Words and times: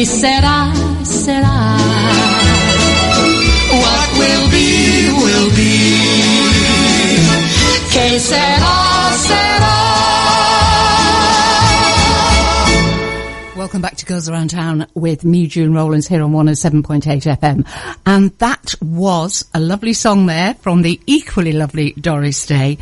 Que 0.00 0.06
será, 0.06 0.72
será. 1.04 1.76
What 3.68 4.08
will 4.18 4.48
be, 4.50 5.10
will 5.12 5.50
be. 5.54 6.00
Será, 8.18 9.12
será. 9.18 9.90
Welcome 13.56 13.82
back 13.82 13.96
to 13.96 14.06
Girls 14.06 14.26
Around 14.30 14.48
Town 14.48 14.86
with 14.94 15.22
me, 15.22 15.46
June 15.46 15.74
Rollins, 15.74 16.08
here 16.08 16.22
on 16.22 16.32
107.8 16.32 17.36
FM. 17.38 17.66
And 18.06 18.30
that 18.38 18.74
was 18.80 19.44
a 19.52 19.60
lovely 19.60 19.92
song 19.92 20.24
there 20.24 20.54
from 20.54 20.80
the 20.80 20.98
equally 21.06 21.52
lovely 21.52 21.92
Doris 21.92 22.46
Day. 22.46 22.78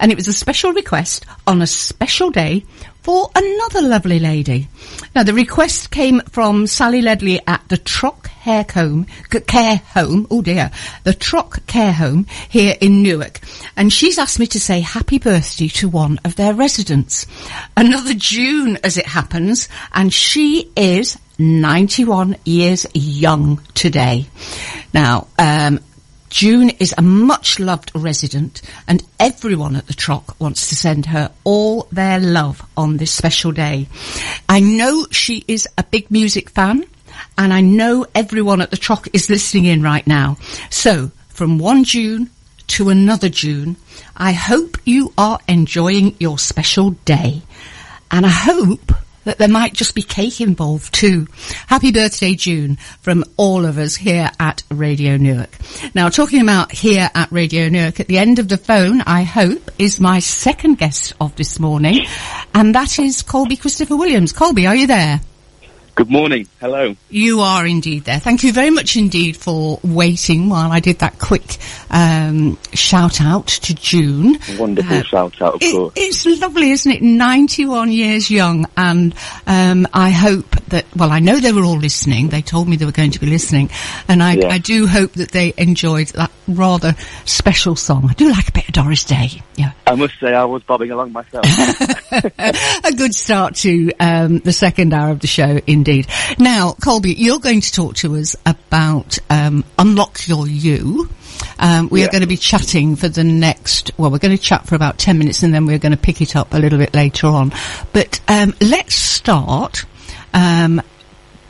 And 0.00 0.10
it 0.10 0.14
was 0.14 0.26
a 0.26 0.32
special 0.32 0.72
request 0.72 1.26
on 1.46 1.60
a 1.60 1.66
special 1.66 2.30
day 2.30 2.64
for 3.02 3.30
another 3.34 3.82
lovely 3.82 4.18
lady. 4.18 4.68
Now, 5.14 5.22
the 5.24 5.34
request 5.34 5.90
came 5.90 6.20
from 6.30 6.66
Sally 6.66 7.02
Ledley 7.02 7.40
at 7.46 7.68
the 7.68 7.76
Trock 7.76 8.28
Hair 8.28 8.64
Comb, 8.64 9.06
Care 9.46 9.76
Home, 9.94 10.26
oh 10.30 10.42
dear, 10.42 10.70
the 11.04 11.14
Trock 11.14 11.66
Care 11.66 11.92
Home 11.92 12.26
here 12.48 12.76
in 12.80 13.02
Newark. 13.02 13.40
And 13.76 13.92
she's 13.92 14.18
asked 14.18 14.38
me 14.38 14.46
to 14.48 14.60
say 14.60 14.80
happy 14.80 15.18
birthday 15.18 15.68
to 15.68 15.88
one 15.88 16.18
of 16.24 16.36
their 16.36 16.54
residents. 16.54 17.26
Another 17.76 18.14
June, 18.14 18.78
as 18.82 18.96
it 18.96 19.06
happens, 19.06 19.68
and 19.92 20.12
she 20.12 20.70
is 20.76 21.18
91 21.38 22.36
years 22.44 22.86
young 22.94 23.60
today. 23.74 24.26
Now, 24.92 25.28
um, 25.38 25.80
June 26.32 26.70
is 26.70 26.94
a 26.96 27.02
much 27.02 27.60
loved 27.60 27.92
resident 27.94 28.62
and 28.88 29.02
everyone 29.20 29.76
at 29.76 29.86
the 29.86 29.92
Trock 29.92 30.34
wants 30.40 30.70
to 30.70 30.74
send 30.74 31.04
her 31.04 31.30
all 31.44 31.86
their 31.92 32.18
love 32.18 32.66
on 32.74 32.96
this 32.96 33.12
special 33.12 33.52
day. 33.52 33.86
I 34.48 34.60
know 34.60 35.06
she 35.10 35.44
is 35.46 35.68
a 35.76 35.84
big 35.84 36.10
music 36.10 36.48
fan 36.48 36.86
and 37.36 37.52
I 37.52 37.60
know 37.60 38.06
everyone 38.14 38.62
at 38.62 38.70
the 38.70 38.78
Trock 38.78 39.08
is 39.12 39.28
listening 39.28 39.66
in 39.66 39.82
right 39.82 40.06
now. 40.06 40.38
So 40.70 41.10
from 41.28 41.58
one 41.58 41.84
June 41.84 42.30
to 42.68 42.88
another 42.88 43.28
June, 43.28 43.76
I 44.16 44.32
hope 44.32 44.78
you 44.86 45.12
are 45.18 45.38
enjoying 45.46 46.16
your 46.18 46.38
special 46.38 46.92
day 47.04 47.42
and 48.10 48.24
I 48.24 48.30
hope 48.30 48.92
that 49.24 49.38
there 49.38 49.48
might 49.48 49.72
just 49.72 49.94
be 49.94 50.02
cake 50.02 50.40
involved 50.40 50.92
too. 50.94 51.26
Happy 51.66 51.92
birthday, 51.92 52.34
June, 52.34 52.76
from 53.00 53.24
all 53.36 53.64
of 53.64 53.78
us 53.78 53.96
here 53.96 54.30
at 54.38 54.62
Radio 54.70 55.16
Newark. 55.16 55.56
Now, 55.94 56.08
talking 56.08 56.40
about 56.40 56.72
here 56.72 57.10
at 57.14 57.30
Radio 57.32 57.68
Newark, 57.68 58.00
at 58.00 58.08
the 58.08 58.18
end 58.18 58.38
of 58.38 58.48
the 58.48 58.58
phone, 58.58 59.00
I 59.02 59.22
hope, 59.22 59.70
is 59.78 60.00
my 60.00 60.18
second 60.18 60.78
guest 60.78 61.12
of 61.20 61.34
this 61.36 61.58
morning, 61.58 62.06
and 62.54 62.74
that 62.74 62.98
is 62.98 63.22
Colby 63.22 63.56
Christopher 63.56 63.96
Williams. 63.96 64.32
Colby, 64.32 64.66
are 64.66 64.76
you 64.76 64.86
there? 64.86 65.20
Good 65.94 66.10
morning. 66.10 66.48
Hello. 66.58 66.96
You 67.10 67.40
are 67.40 67.66
indeed 67.66 68.04
there. 68.04 68.18
Thank 68.18 68.44
you 68.44 68.52
very 68.52 68.70
much 68.70 68.96
indeed 68.96 69.36
for 69.36 69.78
waiting 69.84 70.48
while 70.48 70.72
I 70.72 70.80
did 70.80 71.00
that 71.00 71.18
quick 71.18 71.58
um, 71.90 72.56
shout 72.72 73.20
out 73.20 73.46
to 73.48 73.74
June. 73.74 74.38
Wonderful 74.58 74.96
Uh, 74.96 75.02
shout 75.02 75.42
out, 75.42 75.54
of 75.56 75.62
It- 75.62 75.72
course. 75.74 75.92
it's 75.96 76.24
lovely, 76.40 76.70
isn't 76.70 76.90
it? 76.90 77.02
91 77.02 77.92
years 77.92 78.30
young. 78.30 78.66
And 78.74 79.14
um, 79.46 79.86
I 79.92 80.08
hope 80.10 80.56
that, 80.68 80.86
well, 80.96 81.10
I 81.10 81.18
know 81.18 81.38
they 81.38 81.52
were 81.52 81.62
all 81.64 81.76
listening. 81.78 82.30
They 82.30 82.40
told 82.40 82.68
me 82.68 82.76
they 82.76 82.86
were 82.86 82.92
going 82.92 83.10
to 83.10 83.20
be 83.20 83.26
listening. 83.26 83.68
And 84.08 84.22
I, 84.22 84.36
Yeah. 84.36 84.48
I 84.48 84.56
do 84.58 84.86
hope 84.86 85.12
that 85.12 85.32
they 85.32 85.52
enjoyed 85.58 86.08
that 86.08 86.30
rather 86.48 86.94
special 87.24 87.76
song. 87.76 88.08
I 88.10 88.14
do 88.14 88.30
like 88.30 88.48
a 88.48 88.52
bit 88.52 88.68
of 88.68 88.74
Doris 88.74 89.04
Day. 89.04 89.42
Yeah. 89.56 89.72
I 89.86 89.94
must 89.94 90.18
say 90.18 90.34
I 90.34 90.44
was 90.44 90.62
bobbing 90.62 90.90
along 90.90 91.12
myself. 91.12 91.44
a 92.84 92.92
good 92.92 93.14
start 93.14 93.56
to 93.56 93.92
um, 94.00 94.38
the 94.38 94.52
second 94.52 94.92
hour 94.92 95.10
of 95.10 95.20
the 95.20 95.26
show, 95.26 95.60
indeed. 95.66 96.06
Now, 96.38 96.72
Colby, 96.72 97.14
you're 97.14 97.38
going 97.38 97.60
to 97.60 97.72
talk 97.72 97.96
to 97.96 98.16
us 98.16 98.36
about 98.46 99.18
um, 99.30 99.64
Unlock 99.78 100.26
Your 100.28 100.46
You. 100.46 101.08
Um, 101.58 101.88
we 101.90 102.04
are 102.04 102.08
going 102.08 102.22
to 102.22 102.28
be 102.28 102.36
chatting 102.36 102.96
for 102.96 103.08
the 103.08 103.24
next, 103.24 103.92
well, 103.98 104.10
we're 104.10 104.18
going 104.18 104.36
to 104.36 104.42
chat 104.42 104.66
for 104.66 104.74
about 104.74 104.98
10 104.98 105.18
minutes 105.18 105.42
and 105.42 105.52
then 105.52 105.66
we're 105.66 105.78
going 105.78 105.92
to 105.92 105.98
pick 105.98 106.20
it 106.20 106.36
up 106.36 106.54
a 106.54 106.58
little 106.58 106.78
bit 106.78 106.94
later 106.94 107.26
on. 107.26 107.52
But 107.92 108.20
um, 108.28 108.54
let's 108.60 108.94
start 108.94 109.84
um, 110.34 110.82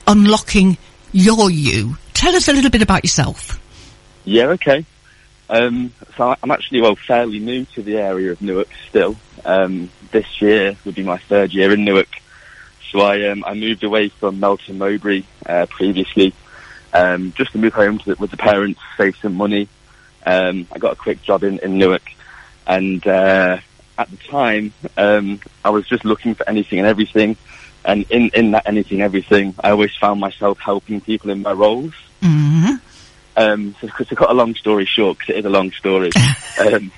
unlocking 0.06 0.76
your 1.12 1.50
you. 1.50 1.96
Tell 2.14 2.34
us 2.34 2.48
a 2.48 2.52
little 2.52 2.70
bit 2.70 2.82
about 2.82 3.04
yourself. 3.04 3.58
Yeah, 4.24 4.46
okay. 4.46 4.84
Um, 5.48 5.92
so 6.16 6.34
I'm 6.42 6.50
actually, 6.50 6.80
well, 6.80 6.96
fairly 6.96 7.38
new 7.38 7.64
to 7.74 7.82
the 7.82 7.98
area 7.98 8.32
of 8.32 8.40
Newark 8.40 8.68
still. 8.88 9.16
Um, 9.44 9.90
this 10.10 10.40
year 10.40 10.76
would 10.84 10.94
be 10.94 11.02
my 11.02 11.18
third 11.18 11.52
year 11.52 11.72
in 11.72 11.84
Newark. 11.84 12.08
So 12.90 13.00
I, 13.00 13.28
um, 13.28 13.44
I 13.46 13.54
moved 13.54 13.84
away 13.84 14.08
from 14.08 14.40
Melton 14.40 14.78
Mowbray, 14.78 15.24
uh, 15.46 15.66
previously, 15.66 16.34
um, 16.92 17.32
just 17.36 17.52
to 17.52 17.58
move 17.58 17.72
home 17.72 17.98
to, 18.00 18.14
with 18.18 18.30
the 18.30 18.36
parents, 18.36 18.80
save 18.96 19.16
some 19.16 19.34
money. 19.34 19.68
Um, 20.24 20.66
I 20.72 20.78
got 20.78 20.92
a 20.92 20.96
quick 20.96 21.22
job 21.22 21.42
in, 21.42 21.58
in 21.58 21.78
Newark 21.78 22.02
and, 22.66 23.06
uh, 23.06 23.58
at 23.98 24.10
the 24.10 24.16
time, 24.16 24.72
um, 24.96 25.40
I 25.64 25.70
was 25.70 25.86
just 25.86 26.04
looking 26.04 26.34
for 26.34 26.48
anything 26.48 26.78
and 26.78 26.88
everything. 26.88 27.36
And 27.84 28.04
in, 28.10 28.30
in 28.34 28.52
that 28.52 28.66
anything, 28.66 29.02
everything, 29.02 29.54
I 29.62 29.70
always 29.70 29.94
found 29.96 30.20
myself 30.20 30.58
helping 30.58 31.00
people 31.00 31.30
in 31.30 31.42
my 31.42 31.52
roles. 31.52 31.94
Um, 33.42 33.74
so, 33.80 33.88
to 33.88 34.16
cut 34.16 34.30
a 34.30 34.34
long 34.34 34.54
story 34.54 34.84
short, 34.86 35.18
because 35.18 35.34
it 35.34 35.38
is 35.40 35.44
a 35.44 35.50
long 35.50 35.72
story, 35.72 36.10
um, 36.60 36.92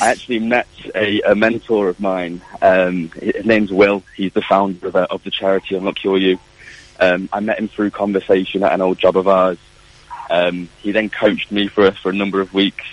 I 0.00 0.10
actually 0.10 0.38
met 0.38 0.68
a, 0.94 1.20
a 1.22 1.34
mentor 1.34 1.88
of 1.88 1.98
mine. 1.98 2.40
Um, 2.60 3.08
his 3.10 3.44
name's 3.44 3.72
Will. 3.72 4.02
He's 4.16 4.32
the 4.32 4.42
founder 4.42 4.88
of, 4.88 4.96
uh, 4.96 5.06
of 5.10 5.24
the 5.24 5.30
charity 5.30 5.74
Unlock 5.74 6.02
Your 6.04 6.18
You. 6.18 6.38
Um, 7.00 7.28
I 7.32 7.40
met 7.40 7.58
him 7.58 7.68
through 7.68 7.90
conversation 7.90 8.62
at 8.62 8.72
an 8.72 8.80
old 8.80 8.98
job 8.98 9.16
of 9.16 9.26
ours. 9.26 9.58
Um, 10.30 10.68
he 10.82 10.92
then 10.92 11.10
coached 11.10 11.50
me 11.50 11.66
for 11.66 11.86
a, 11.86 11.92
for 11.92 12.10
a 12.10 12.14
number 12.14 12.40
of 12.40 12.54
weeks, 12.54 12.84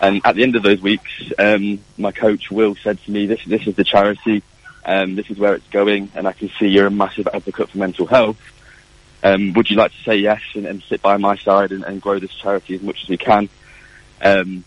and 0.00 0.20
at 0.24 0.34
the 0.34 0.42
end 0.42 0.56
of 0.56 0.62
those 0.62 0.80
weeks, 0.80 1.10
um, 1.38 1.78
my 1.96 2.10
coach 2.10 2.50
Will 2.50 2.74
said 2.74 3.00
to 3.04 3.10
me, 3.10 3.26
"This 3.26 3.44
this 3.46 3.66
is 3.66 3.76
the 3.76 3.84
charity. 3.84 4.42
Um, 4.84 5.14
this 5.14 5.30
is 5.30 5.38
where 5.38 5.54
it's 5.54 5.68
going, 5.68 6.10
and 6.14 6.26
I 6.26 6.32
can 6.32 6.50
see 6.58 6.66
you're 6.66 6.88
a 6.88 6.90
massive 6.90 7.28
advocate 7.32 7.70
for 7.70 7.78
mental 7.78 8.06
health." 8.06 8.36
Um, 9.26 9.52
would 9.54 9.68
you 9.68 9.76
like 9.76 9.90
to 9.90 10.02
say 10.04 10.16
yes 10.16 10.40
and, 10.54 10.66
and 10.66 10.82
sit 10.84 11.02
by 11.02 11.16
my 11.16 11.36
side 11.36 11.72
and, 11.72 11.82
and 11.82 12.00
grow 12.00 12.20
this 12.20 12.32
charity 12.32 12.76
as 12.76 12.82
much 12.82 13.02
as 13.02 13.08
we 13.08 13.16
can? 13.16 13.48
Um, 14.22 14.64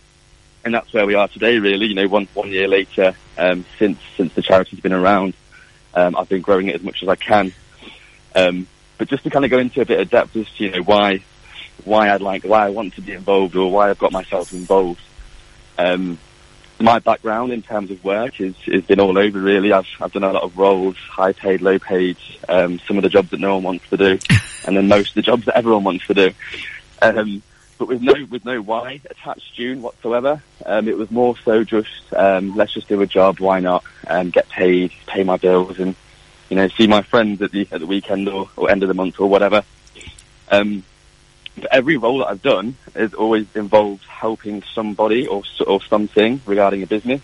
and 0.64 0.74
that's 0.74 0.92
where 0.92 1.06
we 1.06 1.14
are 1.14 1.28
today, 1.28 1.58
really. 1.58 1.86
You 1.86 1.94
know, 1.94 2.08
one 2.08 2.28
one 2.34 2.50
year 2.50 2.68
later, 2.68 3.14
um, 3.38 3.64
since 3.78 3.98
since 4.18 4.34
the 4.34 4.42
charity's 4.42 4.80
been 4.80 4.92
around, 4.92 5.32
um, 5.94 6.14
I've 6.14 6.28
been 6.28 6.42
growing 6.42 6.68
it 6.68 6.74
as 6.74 6.82
much 6.82 7.02
as 7.02 7.08
I 7.08 7.16
can. 7.16 7.54
Um, 8.34 8.66
but 8.98 9.08
just 9.08 9.24
to 9.24 9.30
kind 9.30 9.46
of 9.46 9.50
go 9.50 9.58
into 9.58 9.80
a 9.80 9.86
bit 9.86 9.98
of 9.98 10.10
depth 10.10 10.36
as 10.36 10.50
to 10.50 10.64
you 10.64 10.70
know 10.72 10.82
why 10.82 11.24
why 11.84 12.10
I'd 12.10 12.20
like 12.20 12.44
why 12.44 12.66
I 12.66 12.68
want 12.68 12.94
to 12.94 13.00
be 13.00 13.12
involved 13.12 13.56
or 13.56 13.72
why 13.72 13.88
I've 13.88 13.98
got 13.98 14.12
myself 14.12 14.52
involved. 14.52 15.00
Um, 15.78 16.18
my 16.80 16.98
background 16.98 17.52
in 17.52 17.62
terms 17.62 17.90
of 17.90 18.02
work 18.04 18.40
is 18.40 18.56
has 18.66 18.84
been 18.84 19.00
all 19.00 19.16
over 19.18 19.40
really. 19.40 19.72
I've 19.72 19.86
I've 20.00 20.12
done 20.12 20.24
a 20.24 20.32
lot 20.32 20.42
of 20.42 20.56
roles, 20.56 20.96
high 20.96 21.32
paid, 21.32 21.60
low 21.60 21.78
paid, 21.78 22.16
um, 22.48 22.78
some 22.80 22.96
of 22.96 23.02
the 23.02 23.08
jobs 23.08 23.30
that 23.30 23.40
no 23.40 23.54
one 23.54 23.62
wants 23.62 23.88
to 23.90 23.96
do, 23.96 24.18
and 24.66 24.76
then 24.76 24.88
most 24.88 25.10
of 25.10 25.14
the 25.16 25.22
jobs 25.22 25.46
that 25.46 25.56
everyone 25.56 25.84
wants 25.84 26.06
to 26.06 26.14
do. 26.14 26.32
Um, 27.02 27.42
but 27.78 27.88
with 27.88 28.02
no 28.02 28.14
with 28.30 28.44
no 28.44 28.60
why 28.60 29.00
attached 29.08 29.54
June 29.54 29.82
whatsoever. 29.82 30.42
Um, 30.66 30.88
it 30.88 30.98
was 30.98 31.10
more 31.10 31.36
so 31.38 31.64
just 31.64 32.12
um, 32.14 32.54
let's 32.56 32.74
just 32.74 32.88
do 32.88 33.00
a 33.00 33.06
job, 33.06 33.40
why 33.40 33.60
not? 33.60 33.84
Um, 34.06 34.30
get 34.30 34.48
paid, 34.48 34.92
pay 35.06 35.24
my 35.24 35.36
bills, 35.36 35.78
and 35.78 35.94
you 36.48 36.56
know 36.56 36.68
see 36.68 36.86
my 36.86 37.02
friends 37.02 37.40
at 37.42 37.52
the 37.52 37.66
at 37.72 37.80
the 37.80 37.86
weekend 37.86 38.28
or, 38.28 38.50
or 38.56 38.70
end 38.70 38.82
of 38.82 38.88
the 38.88 38.94
month 38.94 39.18
or 39.18 39.28
whatever. 39.28 39.64
Um, 40.50 40.82
every 41.70 41.96
role 41.96 42.18
that 42.18 42.28
I've 42.28 42.42
done 42.42 42.76
has 42.94 43.14
always 43.14 43.46
involved 43.54 44.04
helping 44.04 44.62
somebody 44.74 45.26
or 45.26 45.42
or 45.66 45.82
something 45.82 46.40
regarding 46.46 46.82
a 46.82 46.86
business, 46.86 47.22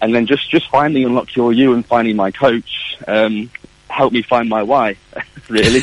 and 0.00 0.14
then 0.14 0.26
just 0.26 0.50
just 0.50 0.68
finding 0.70 1.04
unlock 1.04 1.34
your 1.36 1.52
you 1.52 1.74
and 1.74 1.84
finding 1.84 2.16
my 2.16 2.30
coach 2.30 2.96
um, 3.06 3.50
helped 3.88 4.14
me 4.14 4.22
find 4.22 4.48
my 4.48 4.62
why. 4.62 4.96
really, 5.48 5.82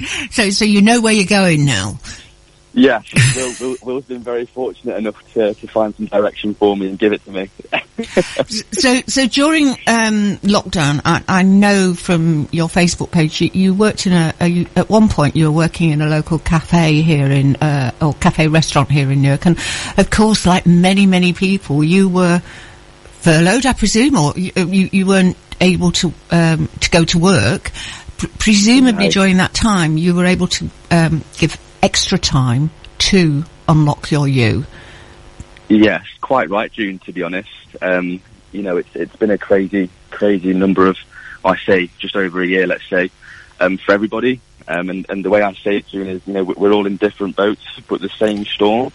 So, 0.30 0.50
so 0.50 0.64
you 0.64 0.82
know 0.82 1.00
where 1.00 1.12
you're 1.12 1.26
going 1.26 1.64
now. 1.64 1.98
Yeah. 2.72 3.02
Will, 3.36 3.54
Will, 3.60 3.76
Will's 3.82 4.04
been 4.04 4.22
very 4.22 4.46
fortunate 4.46 4.96
enough 4.96 5.16
to 5.34 5.54
to 5.54 5.66
find 5.68 5.94
some 5.96 6.06
direction 6.06 6.54
for 6.54 6.76
me 6.76 6.88
and 6.88 6.98
give 6.98 7.12
it 7.12 7.24
to 7.24 7.30
me. 7.32 7.50
So, 8.72 9.00
so 9.06 9.26
during 9.26 9.68
um, 9.86 10.38
lockdown, 10.42 11.02
I, 11.04 11.22
I 11.28 11.42
know 11.42 11.92
from 11.92 12.48
your 12.50 12.68
Facebook 12.68 13.10
page 13.10 13.42
you, 13.42 13.50
you 13.52 13.74
worked 13.74 14.06
in 14.06 14.12
a, 14.14 14.32
a. 14.40 14.46
you- 14.48 14.66
At 14.74 14.88
one 14.88 15.08
point, 15.10 15.36
you 15.36 15.44
were 15.44 15.56
working 15.56 15.90
in 15.90 16.00
a 16.00 16.06
local 16.08 16.38
cafe 16.38 17.02
here 17.02 17.26
in, 17.26 17.56
uh, 17.56 17.90
or 18.00 18.14
cafe 18.14 18.48
restaurant 18.48 18.90
here 18.90 19.10
in 19.10 19.20
Newark, 19.20 19.44
and 19.46 19.58
of 19.98 20.08
course, 20.10 20.46
like 20.46 20.64
many, 20.66 21.04
many 21.04 21.34
people, 21.34 21.84
you 21.84 22.08
were 22.08 22.40
furloughed, 23.20 23.66
I 23.66 23.74
presume, 23.74 24.16
or 24.16 24.32
you, 24.36 24.50
you, 24.56 24.88
you 24.92 25.06
weren't 25.06 25.36
able 25.60 25.92
to 25.92 26.12
um, 26.30 26.68
to 26.80 26.90
go 26.90 27.04
to 27.04 27.18
work. 27.18 27.70
P- 28.18 28.28
presumably, 28.38 29.06
during 29.12 29.36
that 29.38 29.52
time, 29.52 29.98
you 29.98 30.14
were 30.14 30.24
able 30.24 30.46
to 30.46 30.70
um, 30.90 31.22
give 31.36 31.58
extra 31.82 32.18
time 32.18 32.70
to 32.98 33.44
unlock 33.68 34.10
your 34.10 34.26
you. 34.28 34.66
Yes, 35.68 36.04
quite 36.20 36.50
right, 36.50 36.70
June. 36.72 36.98
To 37.00 37.12
be 37.12 37.22
honest, 37.22 37.48
um, 37.80 38.20
you 38.52 38.62
know, 38.62 38.76
it's 38.76 38.88
it's 38.94 39.14
been 39.16 39.30
a 39.30 39.38
crazy, 39.38 39.88
crazy 40.10 40.52
number 40.52 40.86
of, 40.86 40.96
I 41.44 41.56
say, 41.58 41.90
just 41.98 42.16
over 42.16 42.42
a 42.42 42.46
year, 42.46 42.66
let's 42.66 42.88
say. 42.88 43.10
um, 43.60 43.76
for 43.78 43.92
everybody. 43.92 44.40
Um, 44.66 44.88
and, 44.88 45.06
and 45.08 45.24
the 45.24 45.30
way 45.30 45.42
I 45.42 45.52
say 45.54 45.76
it, 45.78 45.86
June, 45.88 46.06
is 46.06 46.22
you 46.26 46.32
know 46.34 46.44
we- 46.44 46.54
we're 46.54 46.72
all 46.72 46.86
in 46.86 46.96
different 46.96 47.36
boats, 47.36 47.64
but 47.88 48.00
the 48.00 48.08
same 48.18 48.44
storm. 48.46 48.92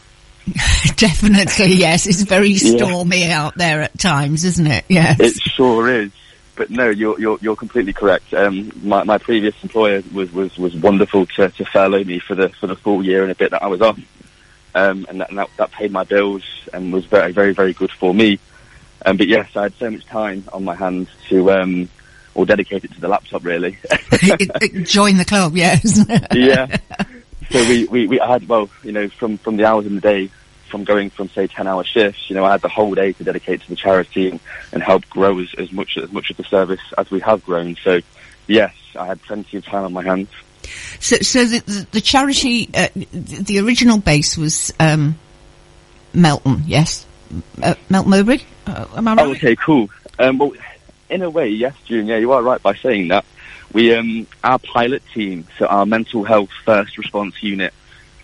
Definitely, 0.95 1.73
yes. 1.73 2.05
It's 2.07 2.21
very 2.21 2.49
Yeah. 2.51 2.77
stormy 2.77 3.25
out 3.31 3.55
there 3.55 3.81
at 3.81 3.97
times, 3.99 4.43
isn't 4.45 4.67
it? 4.67 4.85
Yes. 4.89 5.19
It 5.19 5.33
sure 5.41 5.89
is. 5.89 6.11
But 6.55 6.69
no, 6.69 6.89
you're 6.89 7.19
you're 7.19 7.37
you're 7.41 7.55
completely 7.55 7.93
correct. 7.93 8.33
Um, 8.33 8.71
my 8.83 9.03
my 9.03 9.17
previous 9.17 9.55
employer 9.63 10.03
was 10.13 10.31
was 10.31 10.57
was 10.57 10.75
wonderful 10.75 11.25
to 11.25 11.49
to 11.49 11.65
furlough 11.65 12.03
me 12.03 12.19
for 12.19 12.35
the 12.35 12.49
for 12.49 12.67
the 12.67 12.75
full 12.75 13.05
year 13.05 13.23
and 13.23 13.31
a 13.31 13.35
bit 13.35 13.51
that 13.51 13.63
I 13.63 13.67
was 13.67 13.81
off. 13.81 13.99
Um, 14.73 15.05
and 15.07 15.21
that, 15.21 15.29
and 15.29 15.37
that 15.37 15.49
that 15.57 15.71
paid 15.71 15.91
my 15.91 16.03
bills 16.03 16.43
and 16.73 16.91
was 16.91 17.05
very 17.05 17.31
very 17.31 17.53
very 17.53 17.73
good 17.73 17.91
for 17.91 18.13
me. 18.13 18.39
Um, 19.05 19.17
but 19.17 19.27
yes, 19.27 19.55
I 19.55 19.63
had 19.63 19.73
so 19.75 19.89
much 19.89 20.05
time 20.05 20.43
on 20.51 20.63
my 20.63 20.75
hands 20.75 21.09
to 21.29 21.51
um, 21.51 21.89
or 22.33 22.45
dedicate 22.45 22.83
it 22.83 22.93
to 22.93 23.01
the 23.01 23.07
laptop 23.07 23.43
really. 23.43 23.71
Join 24.83 25.17
the 25.17 25.25
club, 25.25 25.55
yes. 25.55 26.05
yeah. 26.33 26.77
So 27.49 27.59
we, 27.67 27.85
we, 27.85 28.07
we 28.07 28.19
I 28.19 28.27
had 28.33 28.47
well, 28.47 28.69
you 28.83 28.91
know, 28.91 29.07
from, 29.07 29.37
from 29.37 29.57
the 29.57 29.65
hours 29.65 29.85
in 29.85 29.95
the 29.95 30.01
day, 30.01 30.29
from 30.69 30.83
going 30.83 31.09
from 31.09 31.29
say 31.29 31.47
ten 31.47 31.67
hour 31.67 31.83
shifts, 31.83 32.29
you 32.29 32.35
know, 32.35 32.45
I 32.45 32.51
had 32.51 32.61
the 32.61 32.69
whole 32.69 32.93
day 32.93 33.13
to 33.13 33.23
dedicate 33.23 33.61
to 33.61 33.69
the 33.69 33.75
charity 33.75 34.29
and, 34.29 34.39
and 34.71 34.83
help 34.83 35.07
grow 35.09 35.39
as, 35.39 35.53
as 35.57 35.71
much 35.71 35.97
as 35.97 36.11
much 36.11 36.29
of 36.29 36.37
the 36.37 36.43
service 36.43 36.81
as 36.97 37.09
we 37.11 37.19
have 37.21 37.43
grown. 37.45 37.75
So 37.83 38.01
yes, 38.47 38.73
I 38.97 39.05
had 39.05 39.21
plenty 39.21 39.57
of 39.57 39.65
time 39.65 39.83
on 39.83 39.93
my 39.93 40.03
hands. 40.03 40.29
So, 40.99 41.17
so 41.17 41.45
the, 41.45 41.87
the, 41.91 42.01
charity, 42.01 42.69
uh, 42.73 42.87
the, 42.95 43.43
the 43.43 43.59
original 43.59 43.99
base 43.99 44.35
was 44.37 44.73
um, 44.79 45.17
Melton, 46.13 46.63
yes, 46.65 47.05
uh, 47.61 47.75
Melton 47.89 48.09
Mowbray. 48.09 48.39
Uh, 48.65 48.87
am 48.95 49.07
I 49.07 49.13
right? 49.13 49.27
Oh, 49.27 49.31
okay, 49.31 49.55
cool. 49.55 49.89
Um, 50.17 50.37
well, 50.39 50.53
in 51.09 51.21
a 51.21 51.29
way, 51.29 51.49
yes, 51.49 51.75
June. 51.85 52.07
Yeah, 52.07 52.17
you 52.17 52.31
are 52.31 52.41
right 52.41 52.61
by 52.61 52.73
saying 52.75 53.09
that. 53.09 53.25
We, 53.73 53.93
um, 53.93 54.25
our 54.43 54.57
pilot 54.57 55.03
team, 55.13 55.47
so 55.59 55.65
our 55.67 55.85
mental 55.85 56.23
health 56.23 56.49
first 56.63 56.97
response 56.97 57.43
unit, 57.43 57.73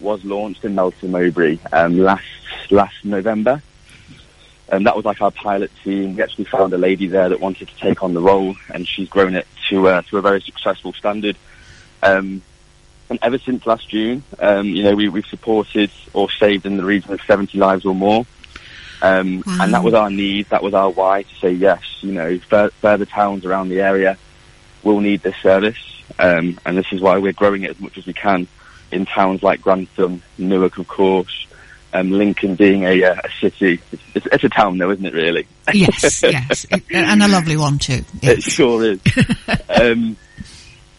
was 0.01 0.23
launched 0.25 0.65
in 0.65 0.75
Melton 0.75 1.11
Mowbray 1.11 1.59
um, 1.71 1.97
last 1.99 2.25
last 2.69 3.03
November. 3.03 3.61
And 4.69 4.85
that 4.85 4.95
was 4.95 5.03
like 5.03 5.21
our 5.21 5.31
pilot 5.31 5.69
team. 5.83 6.15
We 6.15 6.23
actually 6.23 6.45
found 6.45 6.73
a 6.73 6.77
lady 6.77 7.07
there 7.07 7.27
that 7.27 7.41
wanted 7.41 7.67
to 7.67 7.75
take 7.75 8.03
on 8.03 8.13
the 8.13 8.21
role, 8.21 8.55
and 8.73 8.87
she's 8.87 9.09
grown 9.09 9.35
it 9.35 9.45
to 9.69 9.87
uh, 9.87 10.01
to 10.03 10.17
a 10.17 10.21
very 10.21 10.41
successful 10.41 10.93
standard. 10.93 11.37
Um, 12.01 12.41
and 13.09 13.19
ever 13.21 13.37
since 13.37 13.65
last 13.65 13.89
June, 13.89 14.23
um, 14.39 14.67
you 14.67 14.83
know, 14.83 14.95
we, 14.95 15.09
we've 15.09 15.25
supported 15.25 15.91
or 16.13 16.31
saved 16.31 16.65
in 16.65 16.77
the 16.77 16.85
region 16.85 17.11
of 17.11 17.19
70 17.27 17.57
lives 17.57 17.85
or 17.85 17.93
more. 17.93 18.25
Um, 19.01 19.43
Wow. 19.45 19.57
And 19.61 19.73
that 19.73 19.83
was 19.83 19.93
our 19.93 20.09
need, 20.09 20.45
that 20.49 20.63
was 20.63 20.73
our 20.73 20.89
why 20.89 21.23
to 21.23 21.35
say 21.35 21.51
yes. 21.51 21.81
You 22.01 22.13
know, 22.13 22.37
fur- 22.39 22.69
further 22.69 23.05
towns 23.05 23.45
around 23.45 23.67
the 23.67 23.81
area 23.81 24.17
will 24.83 25.01
need 25.01 25.21
this 25.23 25.35
service, 25.37 26.03
um, 26.19 26.59
and 26.65 26.77
this 26.77 26.85
is 26.93 27.01
why 27.01 27.17
we're 27.17 27.33
growing 27.33 27.63
it 27.63 27.71
as 27.71 27.79
much 27.79 27.97
as 27.97 28.05
we 28.05 28.13
can 28.13 28.47
in 28.91 29.05
towns 29.05 29.43
like 29.43 29.61
Grantham, 29.61 30.21
Newark, 30.37 30.77
of 30.77 30.87
course, 30.87 31.47
um, 31.93 32.11
Lincoln 32.11 32.55
being 32.55 32.83
a, 32.83 33.03
uh, 33.03 33.21
a 33.23 33.29
city. 33.39 33.79
It's, 33.91 34.25
it's, 34.27 34.43
a 34.43 34.49
town, 34.49 34.77
though, 34.77 34.91
isn't 34.91 35.05
it? 35.05 35.13
Really? 35.13 35.47
yes, 35.73 36.23
yes, 36.23 36.65
and 36.89 37.23
a 37.23 37.27
lovely 37.27 37.57
one 37.57 37.77
too. 37.79 38.03
It 38.21 38.43
sure 38.43 38.83
is. 38.83 38.99
um, 39.69 40.15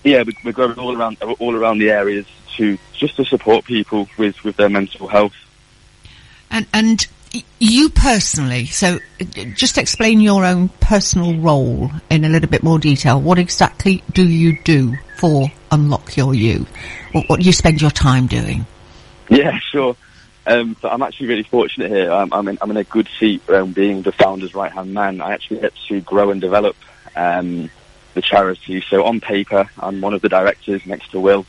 yeah, 0.05 0.23
we- 0.23 0.37
we're 0.45 0.53
growing 0.53 0.79
all 0.79 0.97
around 0.97 1.23
all 1.39 1.55
around 1.55 1.79
the 1.79 1.91
areas 1.91 2.27
to 2.57 2.77
just 2.93 3.17
to 3.17 3.25
support 3.25 3.65
people 3.65 4.09
with 4.19 4.43
with 4.45 4.57
their 4.57 4.69
mental 4.69 5.09
health. 5.09 5.35
And 6.51 6.67
and 6.75 7.07
you 7.59 7.89
personally, 7.91 8.67
so 8.67 8.99
uh, 9.21 9.25
just 9.55 9.79
explain 9.79 10.21
your 10.21 10.45
own 10.45 10.69
personal 10.81 11.39
role 11.39 11.91
in 12.11 12.25
a 12.25 12.29
little 12.29 12.49
bit 12.49 12.63
more 12.63 12.79
detail. 12.79 13.21
What 13.21 13.39
exactly 13.39 14.03
do 14.13 14.27
you 14.29 14.59
do 14.63 14.97
for 15.19 15.51
Unlock 15.71 16.17
Your 16.17 16.35
You? 16.35 16.67
What, 17.13 17.29
what 17.29 17.41
do 17.41 17.47
you 17.47 17.53
spend 17.53 17.81
your 17.81 17.91
time 17.91 18.27
doing? 18.27 18.67
Yeah, 19.29 19.59
sure. 19.73 19.97
Um, 20.47 20.77
so 20.81 20.89
I'm 20.89 21.03
actually 21.03 21.29
really 21.29 21.45
fortunate 21.45 21.91
here. 21.91 22.11
I'm, 22.11 22.33
I'm, 22.33 22.49
in, 22.49 22.59
I'm 22.61 22.71
in 22.73 22.77
a 22.77 22.85
good 22.85 23.09
seat 23.19 23.49
um, 23.49 23.73
being 23.73 24.03
the 24.03 24.13
founder's 24.13 24.55
right 24.55 24.73
hand 24.73 24.93
man. 24.93 25.21
I 25.21 25.33
actually 25.33 25.61
get 25.61 25.73
to 25.89 26.01
grow 26.01 26.31
and 26.31 26.41
develop 26.41 26.77
um, 27.15 27.71
the 28.15 28.23
charity. 28.23 28.83
So 28.89 29.05
on 29.05 29.21
paper, 29.21 29.71
I'm 29.79 30.01
one 30.01 30.15
of 30.15 30.21
the 30.21 30.29
directors 30.29 30.85
next 30.85 31.13
to 31.13 31.21
Will. 31.21 31.47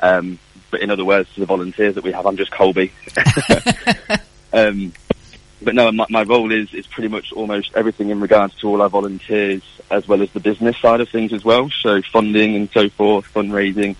Um, 0.00 0.38
but 0.70 0.82
in 0.82 0.90
other 0.90 1.04
words, 1.04 1.32
to 1.34 1.40
the 1.40 1.46
volunteers 1.46 1.94
that 1.94 2.04
we 2.04 2.12
have, 2.12 2.26
I'm 2.26 2.36
just 2.36 2.50
Colby. 2.50 2.92
but 5.62 5.74
no, 5.74 5.90
my, 5.92 6.06
my 6.08 6.22
role 6.22 6.52
is, 6.52 6.72
is 6.72 6.86
pretty 6.86 7.08
much 7.08 7.32
almost 7.32 7.70
everything 7.74 8.10
in 8.10 8.20
regards 8.20 8.54
to 8.56 8.68
all 8.68 8.82
our 8.82 8.88
volunteers, 8.88 9.62
as 9.90 10.06
well 10.06 10.22
as 10.22 10.30
the 10.32 10.40
business 10.40 10.76
side 10.78 11.00
of 11.00 11.08
things 11.08 11.32
as 11.32 11.44
well. 11.44 11.70
So 11.70 12.00
funding 12.02 12.54
and 12.56 12.70
so 12.70 12.88
forth, 12.88 13.32
fundraising. 13.32 13.96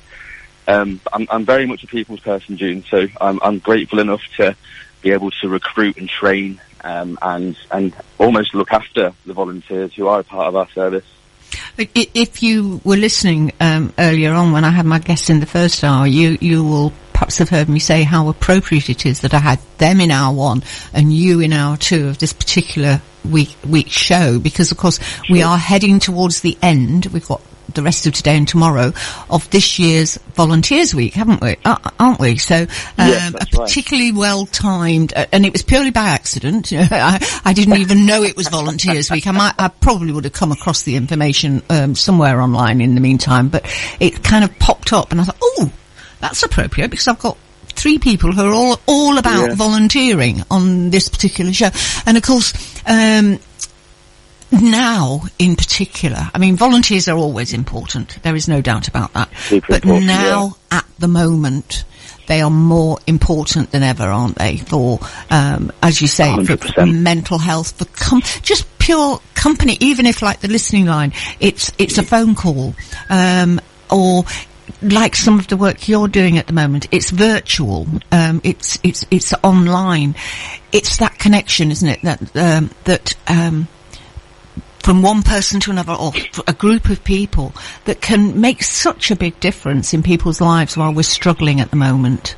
Um, 0.66 1.00
I'm, 1.12 1.26
I'm 1.30 1.44
very 1.44 1.66
much 1.66 1.82
a 1.82 1.86
people's 1.86 2.20
person, 2.20 2.56
June. 2.56 2.84
So 2.88 3.06
I'm, 3.20 3.40
I'm 3.42 3.58
grateful 3.58 3.98
enough 3.98 4.22
to 4.36 4.54
be 5.00 5.12
able 5.12 5.30
to 5.30 5.48
recruit 5.48 5.96
and 5.96 6.08
train 6.08 6.60
um, 6.84 7.18
and 7.22 7.56
and 7.70 7.94
almost 8.18 8.54
look 8.54 8.72
after 8.72 9.12
the 9.26 9.32
volunteers 9.32 9.94
who 9.94 10.08
are 10.08 10.20
a 10.20 10.24
part 10.24 10.48
of 10.48 10.56
our 10.56 10.68
service. 10.70 11.04
If 11.76 12.42
you 12.42 12.80
were 12.84 12.96
listening 12.96 13.52
um, 13.60 13.92
earlier 13.98 14.32
on 14.32 14.52
when 14.52 14.64
I 14.64 14.70
had 14.70 14.84
my 14.84 14.98
guests 14.98 15.30
in 15.30 15.40
the 15.40 15.46
first 15.46 15.82
hour, 15.84 16.06
you 16.06 16.36
you 16.40 16.64
will 16.64 16.92
perhaps 17.18 17.38
have 17.38 17.48
heard 17.48 17.68
me 17.68 17.80
say 17.80 18.04
how 18.04 18.28
appropriate 18.28 18.88
it 18.88 19.04
is 19.04 19.22
that 19.22 19.34
I 19.34 19.40
had 19.40 19.58
them 19.78 20.00
in 20.00 20.12
hour 20.12 20.32
one 20.32 20.62
and 20.94 21.12
you 21.12 21.40
in 21.40 21.52
hour 21.52 21.76
two 21.76 22.06
of 22.06 22.18
this 22.18 22.32
particular 22.32 23.02
week 23.28 23.56
week's 23.68 23.90
show 23.90 24.38
because 24.38 24.70
of 24.70 24.78
course 24.78 25.00
we 25.28 25.42
are 25.42 25.58
heading 25.58 25.98
towards 25.98 26.42
the 26.42 26.56
end. 26.62 27.06
We've 27.06 27.26
got 27.26 27.40
the 27.74 27.82
rest 27.82 28.06
of 28.06 28.12
today 28.12 28.36
and 28.36 28.46
tomorrow 28.46 28.92
of 29.28 29.50
this 29.50 29.80
year's 29.80 30.16
Volunteers 30.34 30.94
Week, 30.94 31.14
haven't 31.14 31.40
we? 31.40 31.56
Uh, 31.64 31.90
aren't 31.98 32.20
we? 32.20 32.38
So, 32.38 32.54
um, 32.54 32.68
Yes, 32.98 33.30
a 33.30 33.32
that's 33.32 33.58
right. 33.58 33.66
particularly 33.66 34.12
well 34.12 34.46
timed, 34.46 35.12
uh, 35.16 35.26
and 35.32 35.44
it 35.44 35.52
was 35.52 35.62
purely 35.62 35.90
by 35.90 36.10
accident. 36.10 36.72
I, 36.72 37.18
I 37.44 37.52
didn't 37.52 37.78
even 37.78 38.06
know 38.06 38.22
it 38.22 38.36
was 38.36 38.46
Volunteers 38.48 39.10
Week. 39.10 39.26
I 39.26 39.32
might, 39.32 39.54
I 39.58 39.66
probably 39.68 40.12
would 40.12 40.22
have 40.22 40.32
come 40.32 40.52
across 40.52 40.84
the 40.84 40.94
information 40.94 41.62
um, 41.68 41.96
somewhere 41.96 42.40
online 42.40 42.80
in 42.80 42.94
the 42.94 43.00
meantime, 43.00 43.48
but 43.48 43.66
it 43.98 44.22
kind 44.22 44.44
of 44.44 44.56
popped 44.60 44.92
up, 44.92 45.10
and 45.10 45.20
I 45.20 45.24
thought, 45.24 45.38
oh, 45.42 45.72
that's 46.20 46.42
appropriate 46.42 46.90
because 46.90 47.08
I've 47.08 47.18
got 47.18 47.36
three 47.68 47.98
people 47.98 48.32
who 48.32 48.44
are 48.48 48.52
all 48.52 48.80
all 48.86 49.18
about 49.18 49.48
Yeah. 49.50 49.54
volunteering 49.54 50.42
on 50.50 50.90
this 50.90 51.08
particular 51.08 51.52
show, 51.52 51.70
and 52.06 52.16
of 52.16 52.22
course. 52.22 52.52
Um, 52.86 53.38
now, 54.50 55.20
in 55.38 55.56
particular, 55.56 56.30
I 56.34 56.38
mean, 56.38 56.56
volunteers 56.56 57.06
are 57.06 57.16
always 57.18 57.52
important. 57.52 58.16
There 58.22 58.34
is 58.34 58.48
no 58.48 58.62
doubt 58.62 58.88
about 58.88 59.12
that. 59.12 59.28
Super 59.46 59.78
but 59.80 59.84
now, 59.84 60.56
at 60.70 60.86
the 60.98 61.06
moment, 61.08 61.84
they 62.28 62.40
are 62.40 62.48
more 62.50 62.98
important 63.06 63.72
than 63.72 63.82
ever, 63.82 64.04
aren't 64.04 64.36
they? 64.36 64.56
For, 64.56 65.00
um, 65.30 65.70
as 65.82 66.00
you 66.00 66.08
say, 66.08 66.34
for, 66.46 66.56
for 66.56 66.66
100%. 66.82 66.98
mental 67.02 67.36
health, 67.36 67.72
for 67.72 67.84
com- 68.02 68.22
just 68.40 68.64
pure 68.78 69.20
company. 69.34 69.76
Even 69.80 70.06
if, 70.06 70.22
like 70.22 70.40
the 70.40 70.48
listening 70.48 70.86
line, 70.86 71.12
it's 71.40 71.70
it's 71.76 71.98
a 71.98 72.02
phone 72.02 72.34
call, 72.34 72.74
um, 73.10 73.60
or 73.90 74.24
like 74.82 75.16
some 75.16 75.38
of 75.38 75.48
the 75.48 75.56
work 75.56 75.88
you're 75.88 76.08
doing 76.08 76.38
at 76.38 76.46
the 76.46 76.52
moment, 76.52 76.86
it's 76.90 77.10
virtual. 77.10 77.86
Um, 78.12 78.40
it's 78.44 78.78
it's 78.82 79.04
it's 79.10 79.32
online. 79.42 80.14
It's 80.72 80.98
that 80.98 81.18
connection, 81.18 81.70
isn't 81.70 81.88
it? 81.88 82.02
That 82.02 82.36
um, 82.36 82.70
that. 82.84 83.14
Um, 83.28 83.68
from 84.80 85.02
one 85.02 85.22
person 85.22 85.60
to 85.60 85.70
another 85.70 85.92
or 85.92 86.12
a 86.46 86.54
group 86.54 86.88
of 86.88 87.04
people 87.04 87.52
that 87.84 88.00
can 88.00 88.40
make 88.40 88.62
such 88.62 89.10
a 89.10 89.16
big 89.16 89.38
difference 89.38 89.92
in 89.92 90.02
people's 90.02 90.40
lives 90.40 90.78
while 90.78 90.94
we're 90.94 91.02
struggling 91.02 91.60
at 91.60 91.68
the 91.68 91.76
moment. 91.76 92.34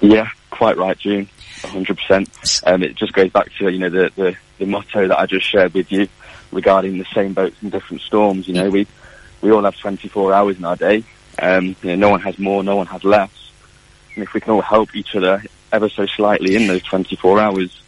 Yeah, 0.00 0.28
quite 0.50 0.76
right, 0.76 0.96
June. 0.96 1.28
100%. 1.62 2.62
Um, 2.68 2.82
it 2.84 2.94
just 2.94 3.12
goes 3.12 3.30
back 3.30 3.50
to, 3.58 3.68
you 3.68 3.78
know, 3.78 3.90
the, 3.90 4.12
the, 4.14 4.36
the 4.58 4.66
motto 4.66 5.08
that 5.08 5.18
I 5.18 5.26
just 5.26 5.46
shared 5.46 5.74
with 5.74 5.90
you 5.90 6.06
regarding 6.52 6.98
the 6.98 7.06
same 7.12 7.32
boats 7.32 7.56
and 7.60 7.72
different 7.72 8.02
storms. 8.02 8.46
You 8.46 8.54
know, 8.54 8.70
we, 8.70 8.86
we 9.40 9.50
all 9.50 9.64
have 9.64 9.76
24 9.76 10.32
hours 10.32 10.58
in 10.58 10.64
our 10.64 10.76
day. 10.76 11.02
Um, 11.40 11.76
you 11.82 11.90
know, 11.90 11.94
no 11.96 12.08
one 12.10 12.20
has 12.20 12.38
more, 12.38 12.62
no 12.62 12.76
one 12.76 12.86
has 12.86 13.02
less. 13.04 13.30
And 14.14 14.24
if 14.24 14.34
we 14.34 14.40
can 14.40 14.52
all 14.52 14.62
help 14.62 14.94
each 14.94 15.14
other 15.14 15.42
ever 15.72 15.88
so 15.88 16.06
slightly 16.06 16.56
in 16.56 16.66
those 16.66 16.82
24 16.82 17.40
hours, 17.40 17.82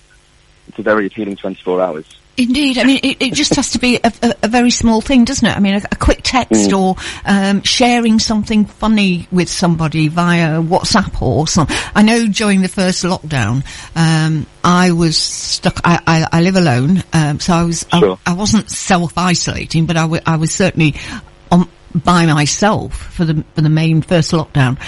it's 0.69 0.79
a 0.79 0.83
very 0.83 1.07
appealing 1.07 1.37
24 1.37 1.81
hours. 1.81 2.07
Indeed, 2.35 2.79
I 2.79 2.85
mean, 2.85 3.01
it, 3.03 3.19
it 3.21 3.35
just 3.35 3.57
has 3.57 3.73
to 3.73 3.79
be 3.79 3.97
a, 4.03 4.11
a, 4.23 4.35
a 4.45 4.49
very 4.49 4.71
small 4.71 5.03
thing, 5.03 5.27
doesn't 5.27 5.47
it? 5.47 5.55
I 5.55 5.61
mean, 5.61 5.75
a, 5.75 5.83
a 5.93 5.97
quick 5.97 6.21
text 6.23 6.73
or 6.73 6.97
um, 7.27 7.63
sharing 7.63 8.19
something 8.19 8.65
funny 8.65 9.29
with 9.31 9.51
somebody 9.51 10.09
via 10.09 10.63
WhatsApp 10.63 11.21
or 11.21 11.47
something. 11.47 11.77
I 11.95 12.01
know 12.01 12.27
during 12.29 12.63
the 12.63 12.69
first 12.69 13.05
lockdown, 13.05 13.65
um, 13.95 14.47
I 14.65 14.93
was 14.93 15.19
stuck. 15.19 15.79
I, 15.85 16.01
I, 16.07 16.39
I 16.39 16.41
live 16.41 16.57
alone, 16.57 17.05
um, 17.13 17.39
so 17.39 17.53
I 17.53 17.65
was 17.65 17.85
Sure. 17.91 18.19
I, 18.25 18.31
I 18.31 18.35
wasn't 18.35 18.71
self 18.71 19.19
isolating, 19.19 19.85
but 19.85 19.99
I, 19.99 20.03
w- 20.03 20.23
I 20.25 20.37
was 20.37 20.53
certainly 20.53 20.95
by 21.95 22.27
myself 22.27 22.97
for 23.13 23.25
the 23.25 23.45
for 23.55 23.61
the 23.61 23.69
main 23.69 24.03
first 24.03 24.33
lockdown, 24.33 24.79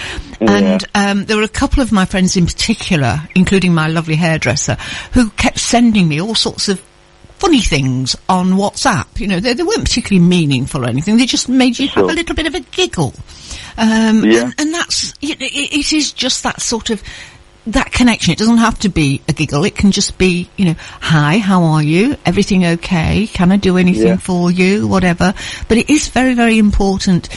and 0.41 0.83
um, 0.95 1.25
there 1.25 1.37
were 1.37 1.43
a 1.43 1.47
couple 1.47 1.81
of 1.81 1.91
my 1.91 2.05
friends 2.05 2.35
in 2.37 2.45
particular, 2.45 3.21
including 3.35 3.73
my 3.73 3.87
lovely 3.87 4.15
hairdresser, 4.15 4.75
who 5.13 5.29
kept 5.31 5.59
sending 5.59 6.07
me 6.07 6.19
all 6.21 6.35
sorts 6.35 6.67
of 6.69 6.79
funny 7.37 7.61
things 7.61 8.15
on 8.29 8.51
WhatsApp. 8.53 9.19
You 9.19 9.27
know, 9.27 9.39
they, 9.39 9.53
they 9.53 9.63
weren't 9.63 9.83
particularly 9.83 10.25
meaningful 10.25 10.85
or 10.85 10.89
anything. 10.89 11.17
They 11.17 11.25
just 11.25 11.49
made 11.49 11.77
you 11.77 11.87
have 11.89 12.05
a 12.05 12.13
little 12.13 12.33
bit 12.35 12.47
of 12.47 12.55
a 12.55 12.61
giggle. 12.61 13.13
Um, 13.77 14.23
Yeah. 14.23 14.43
and, 14.43 14.53
and 14.57 14.73
that's, 14.73 15.11
it, 15.21 15.41
it 15.41 15.91
is 15.93 16.13
just 16.13 16.43
that 16.43 16.61
sort 16.61 16.89
of, 16.89 17.03
that 17.67 17.91
connection. 17.91 18.31
It 18.31 18.37
doesn't 18.39 18.57
have 18.57 18.77
to 18.79 18.89
be 18.89 19.21
a 19.27 19.33
giggle. 19.33 19.63
It 19.65 19.75
can 19.75 19.91
just 19.91 20.17
be, 20.17 20.49
you 20.57 20.65
know, 20.65 20.75
hi, 21.01 21.39
how 21.39 21.63
are 21.63 21.81
you? 21.83 22.15
Everything 22.25 22.65
okay? 22.65 23.27
Can 23.27 23.51
I 23.51 23.57
do 23.57 23.77
anything 23.77 24.07
Yeah. 24.07 24.17
for 24.17 24.51
you? 24.51 24.87
Whatever. 24.87 25.33
But 25.67 25.77
it 25.77 25.89
is 25.89 26.07
very, 26.09 26.33
very 26.35 26.57
important 26.59 27.27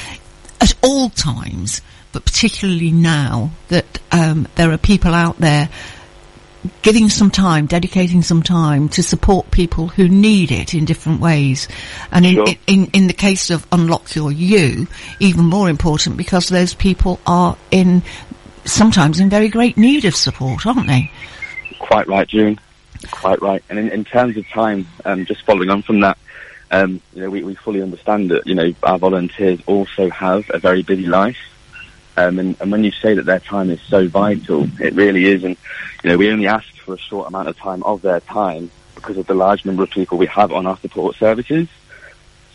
at 0.61 0.75
all 0.83 1.09
times, 1.11 1.81
but 2.13 2.25
particularly 2.25 2.91
now 2.91 3.51
that 3.69 3.99
um, 4.13 4.47
there 4.57 4.71
are 4.73 4.79
people 4.79 5.15
out 5.15 5.39
there 5.39 5.69
giving 6.83 7.09
some 7.09 7.31
time, 7.31 7.67
dedicating 7.67 8.21
some 8.21 8.43
time 8.43 8.89
to 8.89 9.03
support 9.03 9.49
people 9.53 9.87
who 9.89 10.09
need 10.09 10.51
it 10.51 10.75
in 10.75 10.85
different 10.85 11.21
ways. 11.21 11.69
And 12.11 12.27
in, 12.27 12.35
Sure. 12.35 12.47
in, 12.67 12.87
in 12.87 13.07
the 13.07 13.13
case 13.13 13.51
of 13.51 13.65
Unlock 13.71 14.15
Your 14.17 14.33
You, 14.33 14.89
even 15.21 15.45
more 15.45 15.71
important 15.71 16.17
because 16.17 16.49
those 16.49 16.75
people 16.75 17.21
are 17.27 17.57
in, 17.71 18.03
sometimes 18.73 19.21
in 19.21 19.29
very 19.29 19.49
great 19.49 19.77
need 19.77 20.05
of 20.05 20.15
support, 20.15 20.67
aren't 20.67 20.87
they? 20.87 21.11
Quite 21.79 22.09
right, 22.09 22.29
June. 22.29 22.59
Quite 23.11 23.41
right. 23.41 23.63
And 23.69 23.79
in, 23.79 23.89
in 23.91 24.05
terms 24.05 24.37
of 24.37 24.49
time, 24.49 24.87
um, 25.05 25.25
just 25.25 25.45
following 25.45 25.71
on 25.71 25.83
from 25.83 26.01
that, 26.01 26.19
um, 26.71 27.01
you 27.15 27.23
know, 27.23 27.31
we, 27.31 27.43
we 27.43 27.55
fully 27.55 27.83
understand 27.83 28.31
that, 28.31 28.47
you 28.47 28.55
know, 28.55 28.75
our 28.83 28.99
volunteers 28.99 29.61
also 29.67 30.11
have 30.11 30.45
a 30.51 30.59
very 30.59 30.83
busy 30.83 31.07
life. 31.07 31.39
Um, 32.17 32.39
and, 32.39 32.57
and 32.61 32.73
when 32.73 32.83
you 32.83 32.91
say 32.91 33.15
that 33.15 33.27
their 33.27 33.39
time 33.39 33.71
is 33.71 33.81
so 33.83 34.09
vital, 34.09 34.67
it 34.81 34.93
really 34.95 35.27
is. 35.27 35.45
And, 35.45 35.57
you 36.03 36.11
know, 36.11 36.17
we 36.17 36.31
only 36.31 36.49
ask 36.49 36.67
for 36.79 36.95
a 36.95 36.99
short 36.99 37.29
amount 37.29 37.49
of 37.49 37.57
time 37.57 37.83
of 37.85 38.03
their 38.03 38.21
time 38.21 38.71
because 38.97 39.17
of 39.17 39.27
the 39.27 39.35
large 39.35 39.65
number 39.65 39.85
of 39.85 39.91
people 39.91 40.19
we 40.19 40.27
have 40.27 40.53
on 40.53 40.67
our 40.67 40.77
support 40.79 41.17
services. 41.17 41.69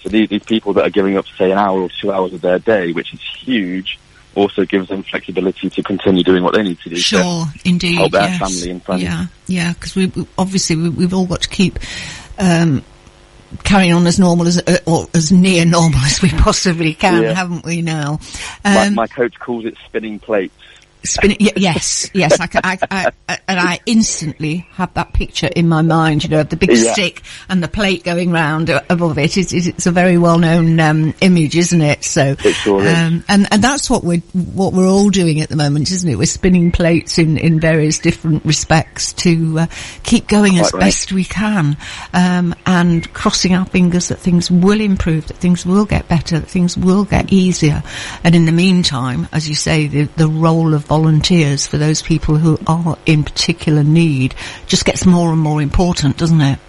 So 0.02 0.10
these, 0.10 0.28
these 0.28 0.44
people 0.44 0.74
that 0.74 0.86
are 0.86 0.90
giving 0.90 1.18
up, 1.18 1.26
say, 1.38 1.52
an 1.52 1.58
hour 1.58 1.80
or 1.82 1.90
two 1.90 2.12
hours 2.12 2.34
of 2.34 2.42
their 2.42 2.60
day, 2.60 2.92
which 2.92 3.14
is 3.14 3.22
huge, 3.22 3.98
also 4.36 4.66
gives 4.66 4.88
them 4.90 5.04
flexibility 5.04 5.70
to 5.70 5.84
continue 5.84 6.24
doing 6.24 6.44
what 6.44 6.54
they 6.54 6.64
need 6.64 6.80
to 6.80 6.90
do. 6.90 6.96
to 6.96 7.02
Sure, 7.02 7.46
indeed. 7.66 7.96
help 7.96 8.12
their 8.12 8.24
yes. 8.24 8.40
family 8.40 8.72
and 8.72 8.84
friends. 8.84 9.04
Yeah, 9.04 9.26
yeah, 9.48 9.74
because 9.74 9.96
we, 9.96 10.08
we 10.08 10.28
obviously 10.38 10.76
we, 10.76 10.90
we've 10.90 11.14
all 11.14 11.26
got 11.26 11.42
to 11.42 11.50
keep 11.50 11.80
um, 12.40 12.84
carrying 13.64 13.94
on 13.94 14.08
as 14.08 14.20
normal 14.20 14.48
as 14.48 14.58
uh, 14.60 14.78
or 14.86 15.08
as 15.14 15.32
near 15.32 15.66
normal 15.68 16.00
as 16.00 16.22
we 16.22 16.30
possibly 16.30 16.94
can, 16.94 17.24
Yeah. 17.24 17.34
haven't 17.34 17.66
we? 17.66 17.82
Now, 17.82 18.20
my, 18.64 18.88
um, 18.88 18.96
my 18.96 19.08
coach 19.08 19.38
calls 19.40 19.66
it 19.66 19.78
spinning 19.86 20.20
plates. 20.20 20.56
Spin 21.06 21.36
yes, 21.40 22.10
yes, 22.14 22.40
I, 22.40 22.48
I, 22.64 22.78
I, 23.28 23.38
and 23.48 23.60
I 23.60 23.80
instantly 23.86 24.68
have 24.72 24.94
that 24.94 25.14
picture 25.14 25.48
in 25.48 25.68
my 25.68 25.82
mind. 25.82 26.24
You 26.24 26.30
know, 26.30 26.42
of 26.42 26.50
the 26.50 26.56
big 26.56 26.72
Yeah. 26.72 26.94
stick 26.94 27.22
and 27.50 27.62
the 27.62 27.68
plate 27.68 28.04
going 28.04 28.32
round 28.32 28.70
above 28.70 29.18
it. 29.18 29.38
It's, 29.38 29.54
it's, 29.54 29.86
a 29.86 29.92
very 29.92 30.18
well 30.18 30.40
known 30.40 30.80
um, 30.80 31.14
image, 31.22 31.56
isn't 31.58 31.82
it? 31.82 32.04
So, 32.04 32.36
It 32.44 32.54
sure 32.54 32.82
um, 32.88 33.24
and 33.28 33.48
and 33.52 33.62
that's 33.64 33.90
what 33.90 34.04
we're 34.04 34.22
what 34.34 34.74
we're 34.74 34.88
all 34.88 35.10
doing 35.10 35.42
at 35.42 35.50
the 35.50 35.56
moment, 35.56 35.92
isn't 35.92 36.10
it? 36.10 36.16
We're 36.16 36.26
spinning 36.26 36.72
plates 36.72 37.18
in 37.18 37.38
in 37.38 37.60
various 37.60 38.00
different 38.00 38.46
respects 38.46 39.14
to 39.14 39.60
uh, 39.60 39.66
keep 40.04 40.28
going 40.28 40.58
as 40.60 40.74
right. 40.74 40.82
best 40.82 41.12
we 41.12 41.26
can, 41.26 41.78
um, 42.14 42.56
and 42.66 43.12
crossing 43.14 43.54
our 43.54 43.66
fingers 43.66 44.08
that 44.08 44.20
things 44.20 44.50
will 44.50 44.80
improve, 44.80 45.28
that 45.28 45.38
things 45.38 45.66
will 45.66 45.86
get 45.86 46.08
better, 46.08 46.40
that 46.40 46.48
things 46.48 46.78
will 46.78 47.04
get 47.04 47.32
easier. 47.32 47.84
And 48.24 48.36
in 48.36 48.46
the 48.46 48.52
meantime, 48.52 49.28
as 49.32 49.50
you 49.50 49.56
say, 49.56 49.88
the 49.88 50.04
the 50.16 50.28
role 50.28 50.74
of 50.74 50.88
volunteers 50.94 51.66
for 51.66 51.80
those 51.80 52.04
people 52.04 52.36
who 52.36 52.56
are 52.68 52.96
in 53.08 53.24
particular 53.24 53.84
need 53.84 54.36
just 54.68 54.86
gets 54.86 55.08
more 55.08 55.32
and 55.32 55.40
more 55.40 55.60
important, 55.60 56.16
doesn't 56.18 56.40
it? 56.40 56.60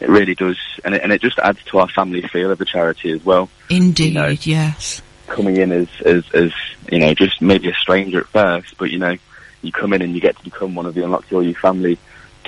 It 0.00 0.08
really 0.08 0.34
does, 0.34 0.58
and 0.84 0.92
it, 0.92 1.02
and 1.04 1.12
it 1.12 1.20
just 1.20 1.38
adds 1.38 1.62
to 1.66 1.78
our 1.78 1.88
family 1.88 2.20
feel 2.22 2.50
of 2.50 2.58
the 2.58 2.64
charity 2.64 3.12
as 3.12 3.24
well. 3.24 3.48
Indeed, 3.70 4.14
know. 4.14 4.34
yes. 4.40 5.02
Coming 5.28 5.56
in 5.58 5.70
as, 5.70 5.88
as 6.04 6.24
as 6.34 6.52
you 6.90 6.98
know, 6.98 7.14
just 7.14 7.40
maybe 7.40 7.68
a 7.68 7.74
stranger 7.74 8.18
at 8.18 8.26
first, 8.26 8.76
but 8.76 8.90
you 8.90 8.98
know, 8.98 9.16
you 9.62 9.70
come 9.70 9.92
in 9.92 10.02
and 10.02 10.16
you 10.16 10.20
get 10.20 10.36
to 10.36 10.42
become 10.42 10.74
one 10.74 10.86
of 10.86 10.94
the 10.94 11.04
Unlock 11.04 11.30
Your 11.30 11.44
You 11.44 11.54
family 11.54 11.96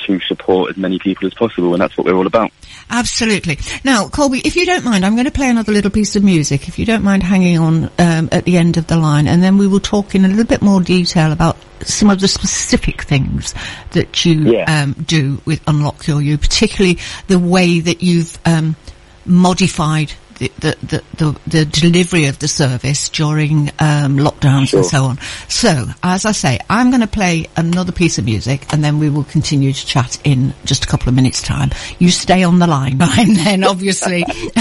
to 0.06 0.20
support 0.20 0.70
as 0.70 0.76
many 0.76 0.98
people 0.98 1.26
as 1.26 1.34
possible, 1.34 1.72
and 1.75 1.80
that's 1.80 1.96
what 1.96 2.06
we're 2.06 2.14
all 2.16 2.26
about. 2.26 2.50
Absolutely. 2.88 3.58
Now, 3.84 4.08
Colby, 4.08 4.40
if 4.44 4.54
you 4.56 4.64
don't 4.64 4.84
mind, 4.84 5.04
I'm 5.04 5.14
going 5.14 5.25
to 5.26 5.30
play 5.32 5.50
another 5.50 5.72
little 5.72 5.90
piece 5.90 6.14
of 6.16 6.22
music. 6.22 6.68
If 6.68 6.78
you 6.78 6.86
don't 6.86 7.02
mind 7.02 7.22
hanging 7.22 7.58
on 7.58 7.84
um, 7.98 8.28
at 8.30 8.44
the 8.44 8.56
end 8.56 8.76
of 8.76 8.86
the 8.86 8.96
line, 8.96 9.26
and 9.26 9.42
then 9.42 9.58
we 9.58 9.66
will 9.66 9.80
talk 9.80 10.14
in 10.14 10.25
a 10.25 10.28
little 10.28 10.44
bit 10.44 10.62
more 10.62 10.80
detail 10.80 11.32
about 11.32 11.56
some 11.82 12.10
of 12.10 12.20
the 12.20 12.28
specific 12.28 13.02
things 13.02 13.54
that 13.92 14.25
you 14.25 14.52
Yeah. 14.52 14.82
um, 14.82 14.92
do 15.04 15.40
with 15.44 15.60
Unlock 15.66 16.06
Your 16.06 16.22
You, 16.22 16.38
particularly 16.38 16.98
the 17.26 17.38
way 17.38 17.80
that 17.80 18.02
you've 18.02 18.38
um, 18.46 18.76
modified. 19.25 20.12
The, 20.38 20.52
the, 20.58 21.36
the, 21.46 21.64
delivery 21.64 22.26
of 22.26 22.38
the 22.40 22.48
service 22.48 23.08
during 23.08 23.70
um, 23.78 24.18
lockdowns 24.18 24.68
Sure. 24.68 24.80
and 24.80 24.86
so 24.86 25.04
on. 25.04 25.18
So, 25.48 25.86
as 26.02 26.26
I 26.26 26.32
say, 26.32 26.58
I'm 26.68 26.90
going 26.90 27.00
to 27.00 27.06
play 27.06 27.46
another 27.56 27.92
piece 27.92 28.18
of 28.18 28.24
music 28.26 28.66
and 28.72 28.84
then 28.84 28.98
we 28.98 29.08
will 29.08 29.24
continue 29.24 29.72
to 29.72 29.86
chat 29.86 30.18
in 30.24 30.52
just 30.64 30.84
a 30.84 30.86
couple 30.86 31.08
of 31.08 31.14
minutes' 31.14 31.42
time. 31.42 31.70
You 31.98 32.10
stay 32.10 32.42
on 32.42 32.58
the 32.58 32.66
line, 32.66 32.96
Brian, 32.98 33.32
then, 33.34 33.64
obviously. 33.64 34.24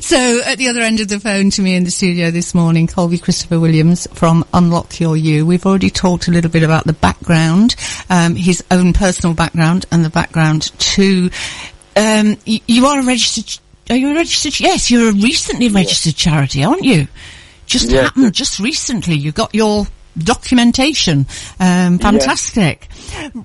so, 0.00 0.40
at 0.44 0.58
the 0.58 0.68
other 0.68 0.80
end 0.80 1.00
of 1.00 1.08
the 1.08 1.18
phone 1.18 1.50
to 1.50 1.62
me 1.62 1.74
in 1.74 1.84
the 1.84 1.90
studio 1.90 2.30
this 2.30 2.54
morning, 2.54 2.86
Colby 2.86 3.18
Christopher 3.18 3.58
Williams 3.58 4.06
from 4.14 4.44
Unlock 4.54 5.00
Your 5.00 5.16
You. 5.16 5.44
We've 5.44 5.66
already 5.66 5.90
talked 5.90 6.28
a 6.28 6.30
little 6.30 6.50
bit 6.50 6.62
about 6.62 6.84
the 6.84 6.92
background, 6.92 7.74
um, 8.08 8.36
his 8.36 8.62
own 8.70 8.92
personal 8.92 9.34
background 9.34 9.86
and 9.90 10.04
the 10.04 10.10
background 10.10 10.70
to, 10.78 11.30
um, 11.96 12.36
you 12.44 12.86
are 12.86 13.00
a 13.00 13.04
registered, 13.04 13.61
are 13.90 13.96
you 13.96 14.10
a 14.10 14.14
registered, 14.14 14.58
yes, 14.60 14.90
you're 14.90 15.10
a 15.10 15.12
recently 15.12 15.68
registered 15.68 16.16
charity, 16.16 16.64
aren't 16.64 16.84
you? 16.84 17.08
Just 17.66 17.90
Yeah. 17.90 18.02
happened 18.02 18.32
just 18.34 18.58
recently. 18.58 19.14
You 19.14 19.32
got 19.32 19.54
your 19.54 19.86
documentation. 20.18 21.26
Um, 21.58 21.98
fantastic. 21.98 22.88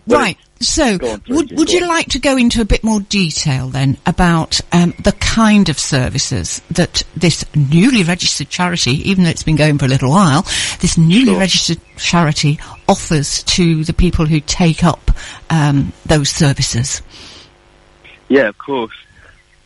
Right. 0.08 0.38
So, 0.60 0.96
on, 0.96 1.22
would 1.30 1.52
would 1.56 1.72
you 1.72 1.88
like 1.88 2.08
to 2.10 2.20
go 2.20 2.36
into 2.36 2.62
a 2.62 2.66
bit 2.66 2.84
more 2.84 3.00
detail 3.00 3.68
then 3.68 3.96
about 4.08 4.60
um, 4.72 4.96
the 5.04 5.12
kind 5.12 5.70
of 5.70 5.78
services 5.78 6.64
that 6.72 7.04
this 7.16 7.46
newly 7.56 8.04
registered 8.04 8.50
charity, 8.50 9.08
even 9.08 9.24
though 9.24 9.30
it's 9.30 9.44
been 9.44 9.56
going 9.56 9.78
for 9.78 9.86
a 9.86 9.88
little 9.88 10.10
while, 10.10 10.42
this 10.82 10.98
newly 10.98 11.26
Sure. 11.34 11.40
registered 11.40 11.80
charity 11.98 12.60
offers 12.90 13.44
to 13.44 13.84
the 13.84 13.94
people 13.94 14.26
who 14.26 14.40
take 14.40 14.84
up 14.84 15.12
um, 15.52 15.94
those 16.08 16.30
services? 16.32 17.04
Yeah, 18.28 18.48
of 18.48 18.58
course. 18.58 18.96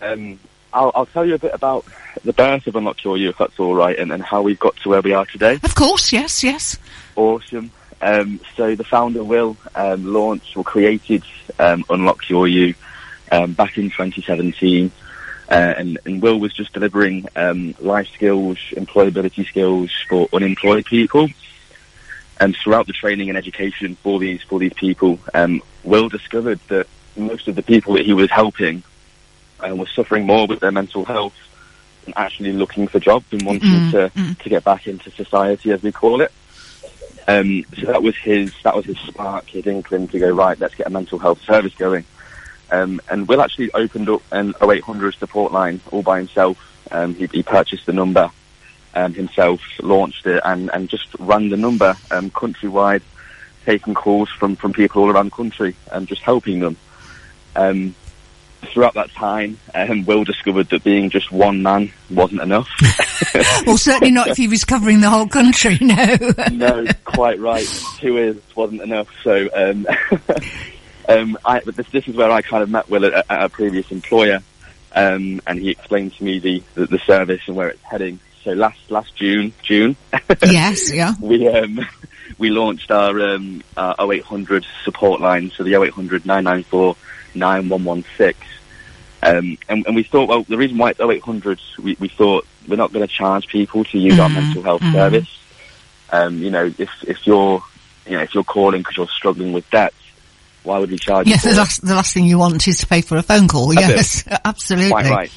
Um, 0.02 0.40
I'll, 0.74 0.92
I'll 0.96 1.06
tell 1.06 1.26
you 1.26 1.36
a 1.36 1.40
bit 1.40 1.54
about 1.54 1.86
the 2.24 2.34
birth 2.34 2.68
of 2.68 2.76
Unlock 2.76 3.04
Your 3.04 3.18
You, 3.18 3.30
if 3.30 3.38
that's 3.38 3.60
all 3.60 3.76
right, 3.76 3.98
and, 3.98 4.12
and 4.12 4.24
how 4.24 4.42
we've 4.42 4.60
got 4.60 4.76
to 4.78 4.90
where 4.90 5.02
we 5.02 5.14
are 5.14 5.26
today. 5.26 5.60
Of 5.64 5.76
course, 5.76 6.12
yes, 6.12 6.44
yes. 6.44 6.78
Awesome. 7.16 7.72
Um, 8.02 8.40
so 8.56 8.76
the 8.76 8.84
founder 8.84 9.24
Will 9.24 9.58
um, 9.76 10.06
launched 10.12 10.58
or 10.58 10.64
created 10.64 11.24
um, 11.60 11.84
Unlock 11.90 12.30
Your 12.30 12.48
You 12.48 12.74
um, 13.32 13.54
back 13.54 13.78
in 13.78 13.86
2017, 13.86 14.92
uh, 15.50 15.54
and, 15.54 16.00
and 16.06 16.22
Will 16.22 16.40
was 16.40 16.54
just 16.54 16.74
delivering 16.74 17.28
um, 17.36 17.76
life 17.80 18.10
skills, 18.14 18.58
employability 18.72 19.46
skills 19.46 19.92
for 20.08 20.28
unemployed 20.34 20.86
people. 20.86 21.30
And 22.40 22.56
throughout 22.56 22.88
the 22.88 22.94
training 22.94 23.30
and 23.30 23.38
education 23.38 23.96
for 23.98 24.18
these 24.18 24.42
for 24.42 24.58
these 24.58 24.74
people, 24.74 25.20
um, 25.36 25.62
Will 25.84 26.10
discovered 26.10 26.60
that 26.70 26.88
most 27.16 27.48
of 27.48 27.56
the 27.56 27.62
people 27.62 27.94
that 27.94 28.06
he 28.06 28.14
was 28.14 28.32
helping 28.32 28.84
um, 29.64 29.78
were 29.78 29.88
suffering 29.88 30.26
more 30.26 30.48
with 30.48 30.60
their 30.60 30.72
mental 30.72 31.06
health 31.06 31.36
and 32.06 32.14
actually 32.18 32.52
looking 32.54 32.88
for 32.88 33.00
jobs 33.00 33.26
and 33.32 33.44
wanting 33.44 33.70
Mm, 33.70 33.92
to, 33.92 34.10
mm. 34.10 34.38
to 34.40 34.50
get 34.50 34.64
back 34.64 34.88
into 34.88 35.12
society, 35.12 35.72
as 35.72 35.84
we 35.84 35.92
call 35.92 36.22
it. 36.22 36.32
Um, 37.28 37.64
so 37.80 37.86
that 37.86 38.02
was 38.02 38.16
his 38.18 38.52
that 38.64 38.76
was 38.76 38.86
his 38.86 38.98
spark, 39.00 39.48
his 39.48 39.68
inkling 39.68 40.08
to 40.10 40.20
go 40.20 40.32
right. 40.32 40.60
Let's 40.60 40.76
get 40.76 40.88
a 40.88 40.90
mental 40.90 41.20
health 41.20 41.42
service 41.44 41.76
going. 41.76 42.04
Um, 42.72 43.00
and 43.10 43.28
Will 43.28 43.42
actually 43.42 43.72
opened 43.74 44.10
up 44.10 44.22
an 44.32 44.54
0800 44.62 45.16
support 45.16 45.52
line 45.52 45.82
all 45.92 46.02
by 46.02 46.18
himself. 46.18 46.58
Um, 46.90 47.14
he, 47.16 47.28
he 47.28 47.44
purchased 47.44 47.86
the 47.86 47.94
number 47.94 48.32
um, 48.96 49.14
himself, 49.14 49.62
launched 49.82 50.26
it, 50.26 50.42
and, 50.44 50.70
and 50.74 50.90
just 50.90 51.08
ran 51.20 51.50
the 51.50 51.58
number 51.58 51.96
um, 52.12 52.32
countrywide, 52.32 53.02
taking 53.66 53.94
calls 53.94 54.30
from, 54.30 54.56
from 54.56 54.74
people 54.74 55.04
all 55.04 55.12
around 55.12 55.26
the 55.26 55.32
country 55.36 55.76
and 55.92 56.08
just 56.08 56.22
helping 56.22 56.60
them. 56.60 56.78
Throughout 58.62 58.94
that 58.94 59.12
time, 59.12 59.58
um, 59.74 60.06
Will 60.06 60.24
discovered 60.24 60.70
that 60.70 60.84
being 60.84 61.10
just 61.10 61.32
one 61.32 61.64
man 61.64 61.92
wasn't 62.10 62.42
enough. 62.42 62.70
well, 63.66 63.78
certainly 63.78 64.12
not 64.12 64.28
if 64.28 64.38
he 64.38 64.48
was 64.48 64.64
covering 64.64 65.02
the 65.02 65.10
whole 65.10 65.28
country, 65.28 65.78
no. 65.82 66.18
no, 66.52 66.86
quite 67.04 67.40
right. 67.40 67.68
Two 68.00 68.18
is 68.18 68.38
wasn't 68.56 68.82
enough. 68.82 69.08
So, 69.24 69.50
um, 69.54 69.88
um, 71.10 71.38
I, 71.44 71.62
but 71.66 71.76
this, 71.76 71.88
this 71.90 72.08
is 72.08 72.16
where 72.16 72.32
I 72.32 72.42
kind 72.42 72.64
of 72.64 72.70
met 72.70 72.90
Will 72.90 73.06
at, 73.06 73.14
at 73.14 73.44
a 73.44 73.50
previous 73.50 73.92
employer, 73.92 74.42
um, 74.94 75.42
and 75.48 75.60
he 75.60 75.72
explained 75.72 76.14
to 76.14 76.24
me 76.24 76.40
the, 76.40 76.64
the, 76.76 76.86
the 76.86 77.00
service 77.00 77.42
and 77.48 77.56
where 77.56 77.70
it's 77.70 77.84
heading. 77.84 78.20
So 78.44 78.52
last 78.54 78.90
last 78.90 79.16
June, 79.16 79.54
June, 79.62 79.96
yes, 80.44 80.94
yeah. 80.94 81.14
we 81.20 81.48
um, 81.48 81.80
we 82.38 82.50
launched 82.50 82.90
our 82.90 83.20
um, 83.22 83.64
our 83.78 83.96
0800 84.12 84.66
support 84.84 85.22
line, 85.22 85.52
so 85.52 85.64
the 85.64 85.76
0800 85.76 86.26
994 86.26 86.96
9116. 87.36 88.34
Um, 89.24 89.58
and, 89.70 89.86
and 89.86 89.96
we 89.96 90.04
thought, 90.04 90.30
well, 90.30 90.44
the 90.44 90.58
reason 90.58 90.78
why 90.78 90.92
it's 90.92 91.00
0800, 91.00 91.60
we, 91.80 91.96
we 92.00 92.08
thought 92.08 92.46
we're 92.68 92.76
not 92.76 92.92
going 92.92 93.08
to 93.08 93.14
charge 93.14 93.48
people 93.48 93.84
to 93.86 94.00
use 94.00 94.18
our 94.18 94.30
Mhm, 94.30 94.34
mental 94.34 94.64
health 94.64 94.82
mhm. 94.82 94.94
service. 94.94 95.40
Um, 96.12 96.40
you 96.40 96.50
know, 96.50 96.74
if, 96.78 96.90
if 97.04 97.28
you're, 97.28 97.62
you 98.08 98.14
know, 98.18 98.24
if 98.24 98.34
you're 98.34 98.44
calling 98.44 98.82
because 98.82 98.98
you're 98.98 99.08
struggling 99.08 99.54
with 99.54 99.70
debt, 99.70 99.94
why 100.64 100.80
would 100.80 100.92
we 100.92 100.98
charge 100.98 101.28
you 101.28 101.32
Yes, 101.32 101.44
the 101.44 101.54
last, 101.54 101.86
the 101.86 101.96
last 101.96 102.14
thing 102.14 102.26
you 102.26 102.40
want 102.40 102.68
is 102.68 102.80
to 102.80 102.88
pay 102.88 103.02
for 103.02 103.18
a 103.18 103.24
phone 103.24 103.48
call. 103.48 103.74
That's. 103.74 104.26
Yes, 104.26 104.40
absolutely. 104.46 104.92
Quite 104.92 105.10
right. 105.10 105.32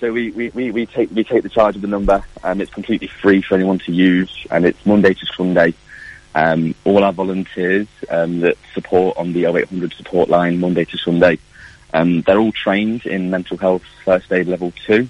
So 0.00 0.12
we, 0.12 0.32
we, 0.32 0.50
we, 0.50 0.70
we 0.72 0.86
take 0.86 1.12
we 1.12 1.22
take 1.22 1.44
the 1.44 1.48
charge 1.48 1.76
of 1.76 1.82
the 1.82 1.88
number. 1.88 2.24
Um, 2.42 2.60
it's 2.60 2.72
completely 2.72 3.06
free 3.06 3.40
for 3.40 3.54
anyone 3.54 3.78
to 3.80 3.92
use, 3.92 4.46
and 4.50 4.64
it's 4.66 4.84
Monday 4.84 5.14
to 5.14 5.26
Sunday. 5.36 5.74
Um, 6.34 6.74
all 6.84 7.04
our 7.04 7.12
volunteers 7.12 7.88
um, 8.08 8.40
that 8.40 8.56
support 8.72 9.16
on 9.18 9.34
the 9.34 9.44
0800 9.44 9.92
support 9.92 10.30
line 10.30 10.60
Monday 10.60 10.86
to 10.86 10.96
Sunday, 10.96 11.38
um, 11.92 12.22
they're 12.22 12.38
all 12.38 12.52
trained 12.52 13.04
in 13.04 13.30
mental 13.30 13.58
health 13.58 13.82
first 14.04 14.32
aid 14.32 14.48
level 14.48 14.72
two, 14.86 15.08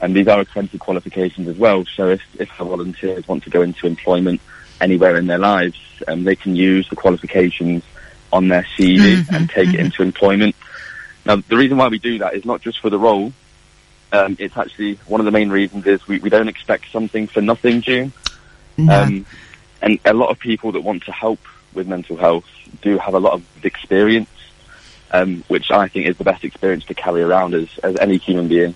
and 0.00 0.16
these 0.16 0.26
are 0.26 0.40
accredited 0.40 0.80
qualifications 0.80 1.46
as 1.46 1.56
well. 1.56 1.84
So 1.94 2.08
if 2.08 2.22
if 2.40 2.50
our 2.60 2.66
volunteers 2.66 3.28
want 3.28 3.44
to 3.44 3.50
go 3.50 3.62
into 3.62 3.86
employment 3.86 4.40
anywhere 4.80 5.16
in 5.16 5.26
their 5.28 5.38
lives, 5.38 5.78
um, 6.08 6.24
they 6.24 6.34
can 6.36 6.56
use 6.56 6.88
the 6.88 6.96
qualifications 6.96 7.84
on 8.32 8.48
their 8.48 8.66
CV 8.76 9.24
Mhm, 9.24 9.34
and 9.34 9.50
take 9.50 9.68
it 9.68 9.76
mhm. 9.76 9.84
into 9.86 10.02
employment. 10.02 10.56
Now, 11.24 11.36
the 11.36 11.56
reason 11.56 11.76
why 11.76 11.88
we 11.88 11.98
do 11.98 12.18
that 12.18 12.34
is 12.34 12.44
not 12.44 12.62
just 12.62 12.80
for 12.80 12.90
the 12.90 12.98
role. 12.98 13.32
Um, 14.12 14.36
it's 14.38 14.56
actually 14.56 14.94
one 15.06 15.20
of 15.20 15.24
the 15.24 15.30
main 15.30 15.50
reasons 15.50 15.86
is 15.86 16.06
we, 16.08 16.18
we 16.18 16.30
don't 16.30 16.48
expect 16.48 16.90
something 16.90 17.26
for 17.28 17.40
nothing, 17.42 17.82
June. 17.82 18.12
No. 18.76 19.02
Um, 19.02 19.26
and 19.82 19.98
a 20.04 20.12
lot 20.12 20.30
of 20.30 20.38
people 20.38 20.72
that 20.72 20.80
want 20.80 21.04
to 21.04 21.12
help 21.12 21.40
with 21.74 21.86
mental 21.86 22.16
health 22.16 22.44
do 22.82 22.98
have 22.98 23.14
a 23.14 23.20
lot 23.20 23.34
of 23.34 23.44
experience, 23.64 24.28
um, 25.12 25.44
which 25.48 25.70
I 25.70 25.88
think 25.88 26.08
is 26.08 26.16
the 26.16 26.24
best 26.24 26.44
experience 26.44 26.84
to 26.86 26.94
carry 26.94 27.22
around 27.22 27.54
as, 27.54 27.68
as 27.82 27.96
any 27.96 28.16
human 28.18 28.48
being. 28.48 28.74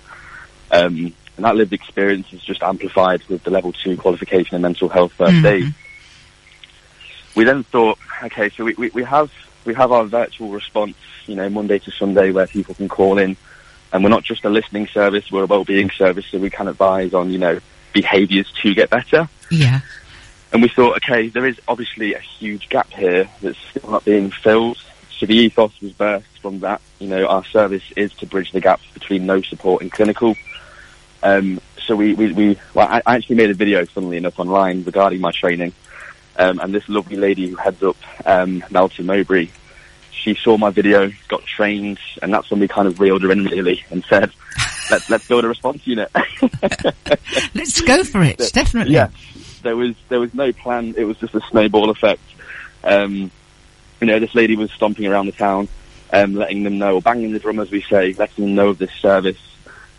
Um, 0.70 1.12
and 1.36 1.44
that 1.46 1.56
lived 1.56 1.72
experience 1.72 2.32
is 2.32 2.42
just 2.42 2.62
amplified 2.62 3.22
with 3.28 3.42
the 3.42 3.50
level 3.50 3.72
two 3.72 3.96
qualification 3.96 4.54
in 4.56 4.62
mental 4.62 4.88
health 4.88 5.12
first 5.12 5.36
Mhm. 5.36 5.44
aid. 5.50 5.74
We 7.34 7.44
then 7.44 7.64
thought, 7.64 7.98
okay, 8.24 8.50
so 8.50 8.64
we, 8.64 8.74
we, 8.74 8.90
we 8.90 9.02
have 9.04 9.30
we 9.64 9.74
have 9.74 9.92
our 9.92 10.04
virtual 10.04 10.50
response, 10.50 10.96
you 11.26 11.34
know, 11.36 11.48
Monday 11.48 11.78
to 11.78 11.90
Sunday 11.92 12.30
where 12.32 12.46
people 12.46 12.74
can 12.74 12.88
call 12.88 13.16
in 13.18 13.36
and 13.92 14.02
we're 14.02 14.10
not 14.10 14.24
just 14.24 14.44
a 14.44 14.50
listening 14.50 14.86
service, 14.88 15.30
we're 15.30 15.44
a 15.44 15.46
well-being 15.46 15.90
service, 15.90 16.26
so 16.26 16.38
we 16.38 16.50
can 16.50 16.66
advise 16.66 17.14
on, 17.14 17.30
you 17.30 17.38
know, 17.38 17.58
behaviours 17.92 18.50
to 18.62 18.74
get 18.74 18.90
better. 18.90 19.28
yeah. 19.50 19.80
And 20.52 20.60
we 20.60 20.68
thought, 20.68 20.96
okay, 20.96 21.28
there 21.28 21.46
is 21.46 21.58
obviously 21.66 22.14
a 22.14 22.18
huge 22.18 22.68
gap 22.68 22.90
here 22.90 23.28
that's 23.40 23.58
still 23.70 23.90
not 23.90 24.04
being 24.04 24.30
filled. 24.30 24.78
So 25.10 25.26
the 25.26 25.34
ethos 25.34 25.80
was 25.80 25.92
birthed 25.92 26.24
from 26.42 26.60
that. 26.60 26.82
You 26.98 27.08
know, 27.08 27.26
our 27.26 27.44
service 27.44 27.84
is 27.96 28.12
to 28.14 28.26
bridge 28.26 28.52
the 28.52 28.60
gaps 28.60 28.84
between 28.92 29.24
no 29.24 29.40
support 29.40 29.82
and 29.82 29.90
clinical. 29.90 30.36
Um, 31.22 31.60
so 31.86 31.96
we, 31.96 32.14
we, 32.14 32.32
we 32.32 32.58
well, 32.74 32.88
I 32.88 33.16
actually 33.16 33.36
made 33.36 33.50
a 33.50 33.54
video, 33.54 33.86
funnily 33.86 34.18
enough, 34.18 34.38
online 34.38 34.82
regarding 34.84 35.20
my 35.20 35.32
training. 35.32 35.72
Um, 36.36 36.60
and 36.60 36.74
this 36.74 36.88
lovely 36.88 37.16
lady 37.16 37.48
who 37.48 37.56
heads 37.56 37.82
up 37.82 37.96
um, 38.26 38.64
Melton 38.70 39.06
Mowbray, 39.06 39.48
she 40.10 40.34
saw 40.34 40.56
my 40.56 40.70
video, 40.70 41.10
got 41.28 41.44
trained, 41.44 41.98
and 42.22 42.32
that's 42.32 42.50
when 42.50 42.60
we 42.60 42.68
kind 42.68 42.88
of 42.88 43.00
reeled 43.00 43.22
her 43.22 43.32
in 43.32 43.44
really 43.44 43.84
and 43.90 44.04
said, 44.04 44.30
let's, 44.90 45.10
let's 45.10 45.28
build 45.28 45.44
a 45.44 45.48
response 45.48 45.86
unit. 45.86 46.10
Let's 47.54 47.80
go 47.80 48.02
for 48.04 48.22
it. 48.22 48.38
Definitely. 48.52 48.94
Yeah, 48.94 49.08
there 49.62 49.76
was 49.76 49.94
there 50.08 50.20
was 50.20 50.34
no 50.34 50.52
plan. 50.52 50.94
It 50.96 51.04
was 51.04 51.16
just 51.18 51.34
a 51.34 51.40
snowball 51.50 51.90
effect. 51.90 52.22
Um, 52.84 53.30
you 54.00 54.06
know, 54.06 54.18
this 54.18 54.34
lady 54.34 54.56
was 54.56 54.70
stomping 54.72 55.06
around 55.06 55.26
the 55.26 55.32
town, 55.32 55.68
um, 56.12 56.34
letting 56.34 56.64
them 56.64 56.78
know, 56.78 57.00
banging 57.00 57.32
the 57.32 57.38
drum 57.38 57.60
as 57.60 57.70
we 57.70 57.82
say, 57.82 58.14
letting 58.14 58.44
them 58.44 58.54
know 58.54 58.68
of 58.68 58.78
this 58.78 58.92
service. 58.92 59.38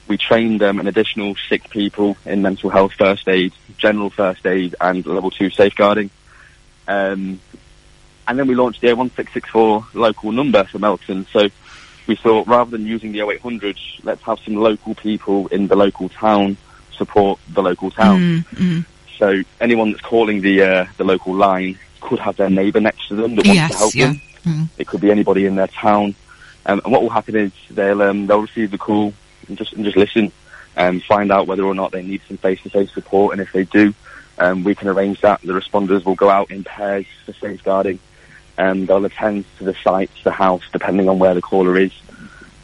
We 0.08 0.18
trained 0.18 0.62
um, 0.62 0.80
an 0.80 0.88
additional 0.88 1.36
six 1.48 1.66
people 1.68 2.18
in 2.26 2.42
mental 2.42 2.70
health 2.70 2.94
first 2.94 3.28
aid, 3.30 3.54
general 3.78 4.10
first 4.10 4.46
aid, 4.46 4.76
and 4.82 5.06
level 5.06 5.32
two 5.32 5.50
safeguarding. 5.50 6.10
Um, 6.88 7.40
and 8.28 8.40
then 8.40 8.48
we 8.48 8.56
launched 8.56 8.82
the 8.82 8.88
01664 8.88 9.88
local 9.94 10.32
number 10.32 10.66
for 10.66 10.80
Melton. 10.80 11.26
So 11.32 11.48
we 12.08 12.16
thought 12.16 12.48
rather 12.48 12.72
than 12.72 12.86
using 12.86 13.14
the 13.14 13.22
0800, 13.22 13.78
let's 14.04 14.22
have 14.24 14.40
some 14.40 14.56
local 14.56 14.96
people 14.96 15.48
in 15.48 15.68
the 15.68 15.76
local 15.76 16.10
town 16.10 16.58
support 16.92 17.40
the 17.50 17.62
local 17.62 17.92
town. 17.92 18.20
Mm, 18.20 18.46
mm. 18.56 18.86
So 19.18 19.44
anyone 19.60 19.92
that's 19.92 20.04
calling 20.04 20.42
the 20.42 20.62
uh, 20.64 20.86
the 20.98 21.04
local 21.04 21.34
line 21.34 21.78
could 22.02 22.20
have 22.20 22.36
their 22.36 22.50
neighbour 22.50 22.80
next 22.80 23.08
to 23.08 23.16
them 23.16 23.36
that 23.36 23.46
wants 23.48 23.72
to 23.72 23.78
help 23.78 23.96
yeah. 23.96 24.08
them. 24.08 24.22
Mm. 24.46 24.70
It 24.78 24.88
could 24.88 25.02
be 25.02 25.12
anybody 25.12 25.46
in 25.46 25.56
their 25.56 25.68
town. 25.68 26.16
Um, 26.66 26.82
and 26.84 26.92
what 26.94 27.02
will 27.02 27.10
happen 27.10 27.36
is 27.36 27.52
they'll 27.70 28.02
um, 28.02 28.28
they'll 28.28 28.42
receive 28.42 28.72
the 28.72 28.78
call 28.78 29.14
and 29.48 29.58
just 29.58 29.74
and 29.74 29.86
just 29.86 29.98
listen 29.98 30.32
and 30.76 31.04
find 31.04 31.32
out 31.32 31.48
whether 31.48 31.64
or 31.64 31.76
not 31.76 31.92
they 31.92 32.02
need 32.02 32.22
some 32.28 32.38
face 32.38 32.62
to 32.64 32.70
face 32.70 32.92
support. 32.94 33.34
And 33.34 33.42
if 33.42 33.52
they 33.52 33.64
do, 33.64 33.94
um, 34.40 34.64
we 34.64 34.76
can 34.76 34.88
arrange 34.88 35.22
that. 35.22 35.42
The 35.42 35.54
responders 35.54 36.06
will 36.06 36.16
go 36.16 36.30
out 36.30 36.52
in 36.52 36.64
pairs 36.64 37.06
for 37.26 37.34
safeguarding, 37.34 38.00
and 38.58 38.88
they'll 38.88 39.06
attend 39.06 39.46
to 39.60 39.66
the 39.66 39.76
site, 39.84 40.12
the 40.24 40.32
house, 40.32 40.64
depending 40.72 41.10
on 41.10 41.20
where 41.20 41.34
the 41.34 41.42
caller 41.42 41.78
is. 41.78 41.94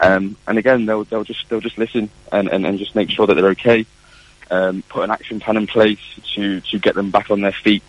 Um, 0.02 0.38
and 0.48 0.58
again, 0.58 0.86
they'll 0.86 1.04
they'll 1.04 1.24
just 1.24 1.48
they'll 1.50 1.60
just 1.60 1.78
listen 1.78 2.10
and, 2.32 2.48
and, 2.50 2.66
and 2.66 2.80
just 2.80 2.96
make 2.96 3.10
sure 3.10 3.28
that 3.28 3.36
they're 3.36 3.50
okay. 3.50 3.86
Um, 4.52 4.82
put 4.90 5.04
an 5.04 5.12
action 5.12 5.40
plan 5.40 5.58
in 5.58 5.68
place 5.68 6.00
to 6.36 6.60
to 6.62 6.80
get 6.80 6.96
them 6.96 7.12
back 7.12 7.30
on 7.30 7.42
their 7.42 7.52
feet, 7.52 7.84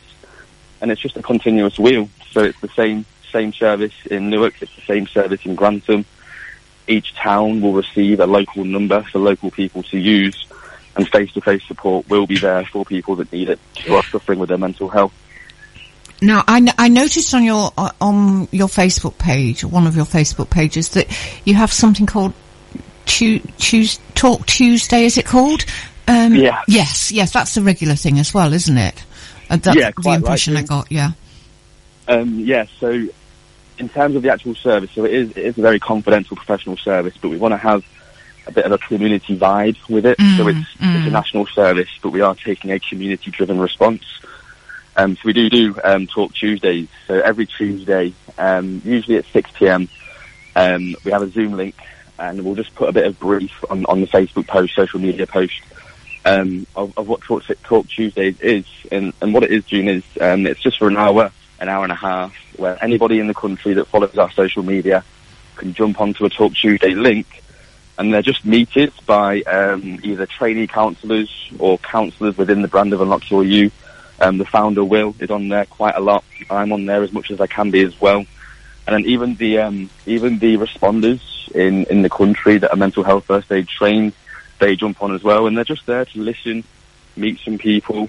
and 0.81 0.91
it's 0.91 1.01
just 1.01 1.17
a 1.17 1.23
continuous 1.23 1.79
wheel. 1.79 2.09
So 2.33 2.43
it's 2.43 2.61
the 2.61 2.69
same 2.69 3.07
same 3.33 3.53
service 3.53 3.95
in 4.11 4.29
Newark, 4.29 4.61
it's 4.61 4.75
the 4.75 4.83
same 4.83 5.07
service 5.07 5.47
in 5.47 5.55
Grantham. 5.55 6.05
Each 6.87 7.15
town 7.15 7.61
will 7.61 7.73
receive 7.73 8.21
a 8.21 8.27
local 8.27 8.65
number 8.65 9.03
for 9.05 9.21
local 9.21 9.51
people 9.51 9.83
to 9.85 9.99
use, 9.99 10.47
and 10.97 11.09
face-to-face 11.09 11.65
support 11.67 12.09
will 12.09 12.27
be 12.27 12.39
there 12.39 12.65
for 12.67 12.85
people 12.85 13.15
that 13.17 13.33
need 13.33 13.49
it 13.49 13.61
who 13.87 13.95
are 13.95 14.03
suffering 14.05 14.39
with 14.39 14.49
their 14.49 14.59
mental 14.59 14.89
health. 14.89 15.15
Now, 16.21 16.45
I, 16.47 16.59
n- 16.59 16.75
I 16.77 16.89
noticed 16.89 17.33
on 17.33 17.45
your 17.45 17.73
on 18.01 18.49
your 18.51 18.69
Facebook 18.69 19.17
page, 19.17 19.65
one 19.65 19.87
of 19.87 19.97
your 19.97 20.05
Facebook 20.05 20.51
pages, 20.51 20.91
that 20.91 21.07
you 21.47 21.55
have 21.55 21.73
something 21.73 22.05
called 22.05 22.35
Tu- 23.07 23.41
Tues- 23.57 23.99
Talk 24.15 24.45
Tuesday. 24.47 25.05
Is 25.05 25.17
it 25.17 25.25
called? 25.25 25.65
Um, 26.11 26.35
Yeah. 26.35 26.61
Yes, 26.67 27.13
yes, 27.13 27.33
that's 27.33 27.55
the 27.55 27.63
regular 27.63 27.95
thing 27.95 28.19
as 28.19 28.35
well, 28.35 28.53
isn't 28.53 28.77
it? 28.77 29.05
Uh, 29.49 29.57
that's 29.57 29.77
Yeah, 29.77 29.91
the 29.97 30.11
impression 30.11 30.57
I 30.57 30.63
got. 30.63 30.91
Yeah. 30.91 31.13
Um, 32.09 32.41
yeah, 32.41 32.67
so 32.81 33.07
in 33.79 33.89
terms 33.89 34.17
of 34.17 34.23
the 34.23 34.33
actual 34.33 34.55
service, 34.57 34.91
so 34.93 35.05
it 35.05 35.13
is, 35.13 35.31
it 35.31 35.39
is 35.39 35.59
a 35.59 35.63
very 35.63 35.79
confidential 35.79 36.37
professional 36.37 36.77
service, 36.77 37.15
but 37.21 37.29
we 37.29 37.37
want 37.37 37.53
to 37.53 37.59
have 37.59 37.85
a 38.47 38.53
bit 38.53 38.65
of 38.65 38.73
a 38.73 38.79
community 38.79 39.39
vibe 39.39 39.77
with 39.89 40.05
it. 40.05 40.19
so 40.19 40.25
Mm, 40.45 40.61
it's, 40.61 40.69
it's 40.71 41.07
a 41.07 41.09
mm. 41.09 41.13
national 41.13 41.47
service, 41.47 41.89
but 42.03 42.11
we 42.11 42.21
are 42.21 42.35
taking 42.35 42.73
a 42.73 42.81
community-driven 42.81 43.59
response. 43.61 44.03
Um, 44.97 45.15
so 45.15 45.21
we 45.25 45.33
do 45.33 45.49
do 45.49 45.79
um, 45.85 46.07
Talk 46.09 46.35
Tuesdays. 46.35 46.89
So 47.07 47.21
every 47.21 47.47
Tuesday, 47.47 48.13
um, 48.37 48.83
usually 48.85 49.17
at 49.17 49.25
6 49.27 49.51
p.m., 49.53 49.89
um, 50.57 50.97
we 51.05 51.13
have 51.13 51.23
a 51.23 51.31
Zoom 51.31 51.53
link, 51.53 51.77
and 52.19 52.45
we'll 52.45 52.57
just 52.57 52.75
put 52.75 52.89
a 52.89 52.93
bit 52.93 53.07
of 53.07 53.19
brief 53.19 53.53
on, 53.71 53.87
on 53.87 54.01
the 54.01 54.07
Facebook 54.09 54.47
post, 54.49 54.75
social 54.75 55.01
media 55.01 55.27
post, 55.27 55.61
um, 56.25 56.67
of, 56.77 56.97
of 56.97 57.09
what 57.09 57.23
Talk, 57.23 57.45
Talk 57.63 57.89
Tuesdays 57.89 58.41
is. 58.41 58.67
And, 58.91 59.13
and 59.21 59.33
what 59.33 59.43
it 59.43 59.51
is, 59.51 59.65
June, 59.65 59.89
is 59.89 60.05
um, 60.21 60.47
it's 60.47 60.61
just 60.61 60.79
for 60.79 60.89
an 60.89 60.97
hour, 60.97 61.33
an 61.61 61.69
hour 61.69 61.83
and 61.85 61.93
a 61.93 61.97
half, 61.97 62.35
where 62.57 62.83
anybody 62.83 63.19
in 63.21 63.27
the 63.27 63.35
country 63.35 63.75
that 63.75 63.87
follows 63.87 64.17
our 64.19 64.31
social 64.33 64.63
media 64.63 65.05
can 65.57 65.75
jump 65.75 66.01
onto 66.01 66.25
a 66.25 66.31
Talk 66.31 66.55
Tuesday 66.55 66.95
link, 66.95 67.43
and 67.99 68.13
they're 68.13 68.23
just 68.23 68.45
meted 68.45 68.93
by 69.07 69.43
um, 69.43 70.01
either 70.03 70.27
trainee 70.27 70.67
counsellors 70.67 71.51
or 71.59 71.79
counsellors 71.79 72.37
within 72.39 72.63
the 72.63 72.69
brand 72.69 72.93
of 72.93 73.01
Unlock 73.01 73.31
Your 73.31 73.45
You. 73.45 73.71
Um, 74.21 74.39
the 74.39 74.45
founder 74.45 74.85
Will 74.85 75.15
is 75.19 75.31
on 75.31 75.49
there 75.49 75.65
quite 75.67 75.97
a 75.97 76.01
lot. 76.01 76.25
I'm 76.51 76.73
on 76.73 76.87
there 76.87 77.03
as 77.03 77.13
much 77.13 77.31
as 77.31 77.41
I 77.41 77.47
can 77.47 77.71
be 77.71 77.83
as 77.83 77.99
well. 78.01 78.25
And 78.87 78.95
then 79.05 79.05
even 79.05 79.35
the 79.37 79.59
um, 79.59 79.91
even 80.07 80.39
the 80.39 80.57
responders 80.57 81.51
in, 81.53 81.85
in 81.85 82.03
the 82.03 82.11
country 82.11 82.59
that 82.59 82.73
are 82.73 82.77
mental 82.77 83.05
health 83.05 83.25
first 83.27 83.51
aid 83.53 83.69
trained, 83.69 84.13
they 84.61 84.77
jump 84.77 85.03
on 85.03 85.15
as 85.15 85.23
well, 85.23 85.47
and 85.47 85.57
they're 85.57 85.65
just 85.65 85.87
there 85.87 86.05
to 86.05 86.21
listen, 86.21 86.65
meet 87.17 87.41
some 87.41 87.59
people, 87.59 88.09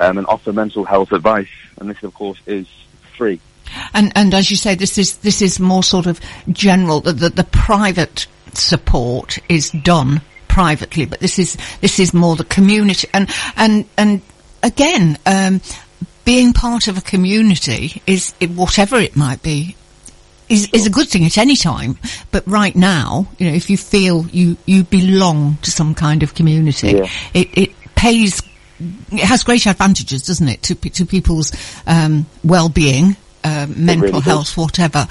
um, 0.00 0.18
and 0.18 0.26
offer 0.26 0.52
mental 0.52 0.84
health 0.84 1.12
advice. 1.12 1.48
And 1.78 1.88
this, 1.88 2.02
of 2.02 2.12
course, 2.14 2.38
is 2.46 2.66
free. 3.16 3.40
And 3.94 4.12
and 4.14 4.34
as 4.34 4.50
you 4.50 4.56
say, 4.56 4.74
this 4.74 4.98
is 4.98 5.18
this 5.18 5.40
is 5.40 5.58
more 5.58 5.82
sort 5.82 6.06
of 6.06 6.20
general. 6.50 7.00
The 7.00 7.12
the, 7.12 7.30
the 7.30 7.44
private 7.44 8.26
support 8.52 9.38
is 9.48 9.70
done 9.70 10.20
privately, 10.48 11.06
but 11.06 11.20
this 11.20 11.38
is 11.38 11.56
this 11.80 11.98
is 11.98 12.12
more 12.12 12.36
the 12.36 12.44
community. 12.44 13.08
And 13.14 13.30
and 13.56 13.86
and 13.96 14.20
again, 14.62 15.18
um, 15.26 15.60
being 16.24 16.52
part 16.52 16.88
of 16.88 16.98
a 16.98 17.00
community 17.00 18.02
is 18.06 18.34
whatever 18.54 18.96
it 18.96 19.16
might 19.16 19.42
be. 19.42 19.76
Is, 20.52 20.68
is 20.72 20.86
a 20.86 20.90
good 20.90 21.08
thing 21.08 21.24
at 21.24 21.38
any 21.38 21.56
time, 21.56 21.96
but 22.30 22.46
right 22.46 22.76
now, 22.76 23.26
you 23.38 23.46
know, 23.48 23.54
if 23.54 23.70
you 23.70 23.76
feel 23.78 24.26
you, 24.26 24.56
you 24.66 24.84
belong 24.84 25.56
to 25.62 25.70
some 25.70 25.94
kind 25.94 26.22
of 26.22 26.34
community, 26.34 26.92
Yeah. 26.92 27.08
it, 27.32 27.48
it 27.56 27.70
pays 27.94 28.42
it 29.12 29.20
has 29.20 29.44
great 29.44 29.66
advantages, 29.66 30.26
doesn't 30.26 30.48
it, 30.48 30.62
to 30.64 30.74
to 30.74 31.06
people's 31.06 31.52
um, 31.86 32.26
well-being, 32.44 33.16
um, 33.44 33.84
mental 33.86 34.08
really 34.08 34.12
does. 34.20 34.24
health, 34.24 34.56
whatever. 34.56 35.06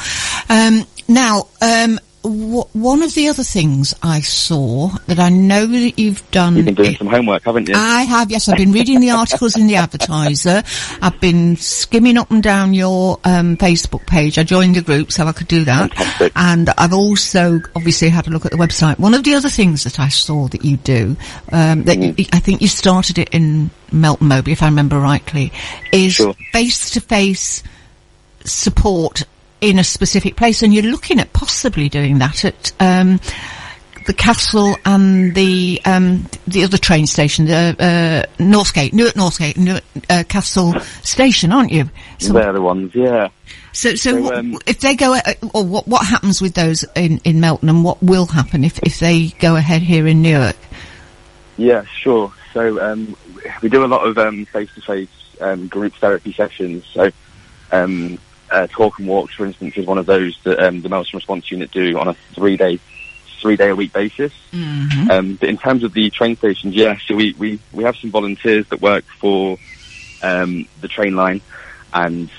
Um, 0.49 0.85
now, 1.07 1.47
um, 1.61 1.97
w- 2.23 2.63
one 2.73 3.01
of 3.03 3.13
the 3.15 3.27
other 3.27 3.43
things 3.43 3.93
I 4.03 4.21
saw 4.21 4.89
that 5.07 5.19
I 5.19 5.29
know 5.29 5.65
that 5.67 5.97
you've 5.99 6.29
done. 6.31 6.55
You've 6.55 6.65
been 6.65 6.75
doing 6.75 6.95
some 6.95 7.07
homework, 7.07 7.43
haven't 7.43 7.67
you? 7.69 7.75
I 7.75 8.03
have, 8.03 8.29
yes. 8.31 8.47
I've 8.49 8.57
been 8.57 8.71
reading 8.71 8.99
the 8.99 9.09
articles 9.21 9.57
in 9.57 9.67
the 9.67 9.75
Advertiser. 9.75 10.63
I've 11.01 11.19
been 11.19 11.55
skimming 11.57 12.17
up 12.17 12.31
and 12.31 12.41
down 12.43 12.73
your 12.73 13.19
um, 13.23 13.57
Facebook 13.57 14.05
page. 14.07 14.37
I 14.37 14.43
joined 14.43 14.77
a 14.77 14.81
group 14.81 15.11
so 15.11 15.25
I 15.25 15.31
could 15.31 15.47
do 15.47 15.63
that. 15.65 15.93
Fantastic. 15.93 16.31
And 16.35 16.69
I've 16.77 16.93
also 16.93 17.59
obviously 17.75 18.09
had 18.09 18.27
a 18.27 18.29
look 18.29 18.45
at 18.45 18.51
the 18.51 18.57
website. 18.57 18.99
One 18.99 19.13
of 19.13 19.23
the 19.23 19.33
other 19.35 19.49
things 19.49 19.83
that 19.83 19.99
I 19.99 20.09
saw 20.09 20.47
that 20.49 20.63
you 20.65 20.77
do, 20.77 21.15
um, 21.51 21.83
that 21.83 21.97
Mm-hmm. 21.97 22.19
you, 22.19 22.25
I 22.33 22.39
think 22.39 22.61
you 22.61 22.67
started 22.67 23.17
it 23.19 23.29
in 23.33 23.69
Melton 23.91 24.27
Mowbray, 24.27 24.53
if 24.53 24.63
I 24.63 24.67
remember 24.67 24.99
rightly, 24.99 25.51
is 25.91 26.21
face-to-face 26.53 27.63
support 28.43 29.23
in 29.61 29.79
a 29.79 29.83
specific 29.83 30.35
place, 30.35 30.63
and 30.63 30.73
you're 30.73 30.83
looking 30.83 31.19
at 31.19 31.31
possibly 31.33 31.87
doing 31.87 32.17
that 32.17 32.43
at 32.43 32.71
um, 32.79 33.19
the 34.07 34.13
castle 34.13 34.75
and 34.85 35.35
the 35.35 35.79
um, 35.85 36.27
the 36.47 36.63
other 36.63 36.77
train 36.77 37.05
station, 37.05 37.45
the 37.45 37.75
uh, 37.79 38.43
Northgate, 38.43 38.93
Newark 38.93 39.13
Northgate, 39.13 39.57
Newark 39.57 39.83
uh, 40.09 40.23
Castle 40.27 40.73
Station, 41.03 41.51
aren't 41.51 41.71
you? 41.71 41.89
So, 42.17 42.33
They're 42.33 42.53
the 42.53 42.61
ones, 42.61 42.93
yeah. 42.95 43.29
so, 43.71 43.95
so, 43.95 44.23
So, 44.23 44.33
um, 44.33 44.57
if 44.65 44.79
they 44.79 44.95
go, 44.95 45.13
uh, 45.13 45.33
or 45.53 45.63
what 45.63 45.87
what 45.87 46.05
happens 46.05 46.41
with 46.41 46.55
those 46.55 46.83
in 46.95 47.19
in 47.23 47.39
Melton, 47.39 47.69
and 47.69 47.83
what 47.83 48.01
will 48.01 48.25
happen 48.25 48.63
if 48.63 48.79
if 48.79 48.99
they 48.99 49.27
go 49.39 49.55
ahead 49.55 49.83
here 49.83 50.07
in 50.07 50.21
Newark? 50.21 50.57
Yeah, 51.57 51.83
sure. 51.85 52.33
So 52.53 52.81
um, 52.81 53.15
we 53.61 53.69
do 53.69 53.85
a 53.85 53.87
lot 53.87 54.05
of 54.05 54.17
um, 54.17 54.45
face-to-face 54.45 55.37
um, 55.39 55.67
group 55.67 55.93
therapy 55.95 56.33
sessions. 56.33 56.85
So 56.91 57.11
um, 57.71 58.17
uh, 58.51 58.67
talk 58.67 58.99
and 58.99 59.07
walks, 59.07 59.33
for 59.35 59.45
instance, 59.45 59.77
is 59.77 59.85
one 59.85 59.97
of 59.97 60.05
those 60.05 60.37
that 60.43 60.59
um, 60.59 60.81
the 60.81 60.89
Melton 60.89 61.17
Response 61.17 61.49
Unit 61.51 61.71
do 61.71 61.97
on 61.97 62.07
a 62.07 62.13
three-day, 62.33 62.79
three-day-a-week 63.39 63.93
basis. 63.93 64.33
Um, 65.11 65.35
but 65.35 65.49
in 65.49 65.57
terms 65.57 65.83
of 65.83 65.93
the 65.93 66.09
train 66.09 66.35
stations, 66.35 66.75
yeah, 66.75 66.97
so 67.05 67.15
we, 67.15 67.33
we, 67.37 67.59
we 67.71 67.83
have 67.83 67.95
some 67.95 68.11
volunteers 68.11 68.67
that 68.67 68.81
work 68.81 69.05
for 69.19 69.57
um, 70.21 70.67
the 70.81 70.87
train 70.87 71.15
line, 71.15 71.41
and 71.93 72.29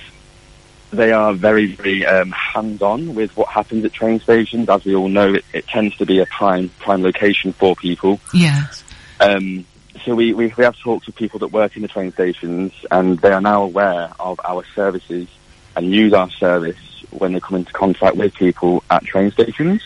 they 0.92 1.12
are 1.12 1.32
very, 1.32 1.74
very 1.74 2.04
um, 2.04 2.30
hands-on 2.30 3.14
with 3.14 3.34
what 3.36 3.48
happens 3.48 3.84
at 3.84 3.92
train 3.92 4.20
stations. 4.20 4.68
As 4.68 4.84
we 4.84 4.94
all 4.94 5.08
know, 5.08 5.34
it, 5.34 5.44
it 5.52 5.66
tends 5.66 5.96
to 5.96 6.06
be 6.06 6.20
a 6.20 6.26
prime 6.26 6.68
prime 6.78 7.02
location 7.02 7.52
for 7.54 7.74
people. 7.74 8.20
Yes. 8.34 8.84
Um, 9.18 9.64
so 10.04 10.14
we, 10.14 10.34
we, 10.34 10.52
we 10.56 10.64
have 10.64 10.76
talked 10.78 11.06
to 11.06 11.12
people 11.12 11.38
that 11.40 11.48
work 11.48 11.76
in 11.76 11.82
the 11.82 11.88
train 11.88 12.12
stations 12.12 12.72
and 12.90 13.18
they 13.20 13.30
are 13.30 13.40
now 13.40 13.62
aware 13.62 14.10
of 14.18 14.40
our 14.44 14.64
services 14.74 15.28
and 15.76 15.92
use 15.92 16.12
our 16.12 16.30
service 16.30 17.04
when 17.10 17.32
they 17.32 17.40
come 17.40 17.56
into 17.56 17.72
contact 17.72 18.16
with 18.16 18.34
people 18.34 18.82
at 18.90 19.04
train 19.04 19.30
stations. 19.30 19.82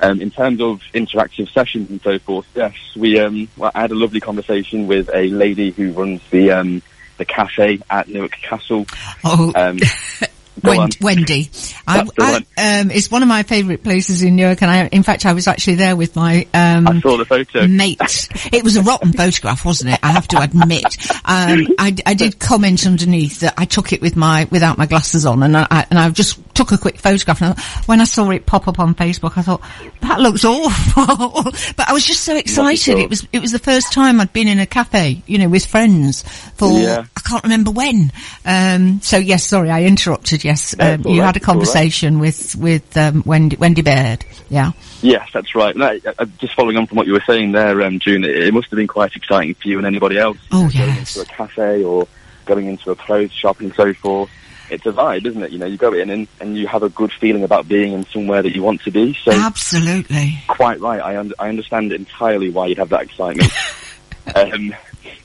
Um, 0.00 0.20
in 0.20 0.30
terms 0.30 0.60
of 0.60 0.80
interactive 0.94 1.52
sessions 1.52 1.88
and 1.88 2.00
so 2.02 2.18
forth, 2.18 2.46
yes, 2.54 2.74
we 2.96 3.20
um, 3.20 3.48
well, 3.56 3.70
I 3.74 3.82
had 3.82 3.92
a 3.92 3.94
lovely 3.94 4.20
conversation 4.20 4.88
with 4.88 5.08
a 5.14 5.28
lady 5.28 5.70
who 5.70 5.92
runs 5.92 6.20
the 6.30 6.50
um, 6.50 6.82
the 7.18 7.24
cafe 7.24 7.80
at 7.88 8.08
Newark 8.08 8.32
Castle. 8.32 8.86
Oh, 9.22 9.52
Go 10.60 10.70
on. 10.72 10.76
Wen- 10.78 10.90
Wendy. 11.00 11.50
I, 11.86 12.06
I, 12.18 12.36
um, 12.80 12.90
it's 12.90 13.10
one 13.10 13.22
of 13.22 13.28
my 13.28 13.42
favourite 13.42 13.82
places 13.82 14.22
in 14.22 14.36
Newark, 14.36 14.62
and 14.62 14.70
I, 14.70 14.86
in 14.88 15.02
fact, 15.02 15.24
I 15.26 15.32
was 15.32 15.48
actually 15.48 15.76
there 15.76 15.96
with 15.96 16.14
my 16.14 16.46
um, 16.54 16.86
I 16.86 17.00
saw 17.00 17.16
the 17.16 17.24
photo. 17.24 17.66
mate. 17.66 18.00
It 18.52 18.64
was 18.64 18.76
a 18.76 18.82
rotten 18.82 19.12
photograph, 19.12 19.64
wasn't 19.64 19.94
it? 19.94 20.00
I 20.02 20.10
have 20.12 20.28
to 20.28 20.40
admit. 20.42 20.84
Um, 21.24 21.68
I, 21.78 21.94
I 22.04 22.14
did 22.14 22.38
comment 22.38 22.86
underneath 22.86 23.40
that 23.40 23.54
I 23.56 23.64
took 23.64 23.92
it 23.92 24.02
with 24.02 24.14
my 24.14 24.46
without 24.50 24.76
my 24.78 24.86
glasses 24.86 25.24
on, 25.24 25.42
and 25.42 25.56
I 25.56 25.86
and 25.90 25.98
I 25.98 26.10
just 26.10 26.38
took 26.54 26.70
a 26.72 26.78
quick 26.78 26.98
photograph. 26.98 27.40
And 27.40 27.58
when 27.86 28.00
I 28.00 28.04
saw 28.04 28.28
it 28.30 28.44
pop 28.44 28.68
up 28.68 28.78
on 28.78 28.94
Facebook, 28.94 29.38
I 29.38 29.42
thought 29.42 29.62
that 30.00 30.20
looks 30.20 30.44
awful. 30.44 31.42
but 31.76 31.88
I 31.88 31.92
was 31.92 32.04
just 32.04 32.24
so 32.24 32.36
excited. 32.36 32.98
It 32.98 33.08
was 33.08 33.26
it 33.32 33.40
was 33.40 33.52
the 33.52 33.58
first 33.58 33.92
time 33.92 34.20
I'd 34.20 34.32
been 34.32 34.48
in 34.48 34.58
a 34.58 34.66
cafe, 34.66 35.22
you 35.26 35.38
know, 35.38 35.48
with 35.48 35.64
friends 35.64 36.22
for 36.54 36.70
Yeah. 36.78 37.04
I 37.16 37.20
can't 37.20 37.42
remember 37.44 37.70
when. 37.70 38.12
Um, 38.44 39.00
so 39.00 39.16
yes, 39.16 39.44
sorry, 39.44 39.70
I 39.70 39.84
interrupted. 39.84 40.41
Yes, 40.44 40.74
um, 40.78 41.02
you 41.06 41.20
right, 41.20 41.26
had 41.26 41.26
a 41.26 41.26
all 41.26 41.32
right. 41.32 41.42
conversation 41.42 42.18
with 42.18 42.56
with 42.56 42.96
um, 42.96 43.22
Wendy 43.26 43.56
Wendy 43.56 43.82
Baird. 43.82 44.24
Yeah. 44.48 44.72
Yes, 45.00 45.28
that's 45.32 45.54
right. 45.54 45.76
No, 45.76 45.98
just 46.38 46.54
following 46.54 46.76
on 46.76 46.86
from 46.86 46.96
what 46.96 47.06
you 47.06 47.12
were 47.12 47.24
saying 47.26 47.52
there, 47.52 47.82
um, 47.82 47.98
June, 47.98 48.24
it, 48.24 48.30
it 48.30 48.54
must 48.54 48.68
have 48.70 48.76
been 48.76 48.86
quite 48.86 49.16
exciting 49.16 49.54
for 49.54 49.68
you 49.68 49.78
and 49.78 49.86
anybody 49.86 50.18
else. 50.18 50.38
Oh, 50.52 50.70
Going 50.70 50.72
yes. 50.72 51.16
into 51.16 51.28
a 51.28 51.34
cafe 51.34 51.82
or 51.82 52.06
going 52.44 52.66
into 52.66 52.90
a 52.90 52.96
clothes 52.96 53.32
shop 53.32 53.60
and 53.60 53.74
so 53.74 53.92
forth. 53.94 54.30
It's 54.70 54.86
a 54.86 54.92
vibe, 54.92 55.26
isn't 55.26 55.42
it? 55.42 55.50
You 55.50 55.58
know, 55.58 55.66
you 55.66 55.76
go 55.76 55.92
in 55.92 56.08
and, 56.08 56.28
and 56.40 56.56
you 56.56 56.66
have 56.66 56.82
a 56.82 56.88
good 56.88 57.12
feeling 57.12 57.44
about 57.44 57.68
being 57.68 57.92
in 57.92 58.06
somewhere 58.06 58.42
that 58.42 58.54
you 58.54 58.62
want 58.62 58.80
to 58.82 58.90
be. 58.90 59.12
So, 59.22 59.32
Absolutely. 59.32 60.38
quite 60.48 60.80
right. 60.80 61.00
I, 61.00 61.18
un- 61.18 61.34
I 61.38 61.48
understand 61.48 61.92
entirely 61.92 62.48
why 62.48 62.68
you'd 62.68 62.78
have 62.78 62.88
that 62.88 63.02
excitement. 63.02 63.52
um, 64.34 64.74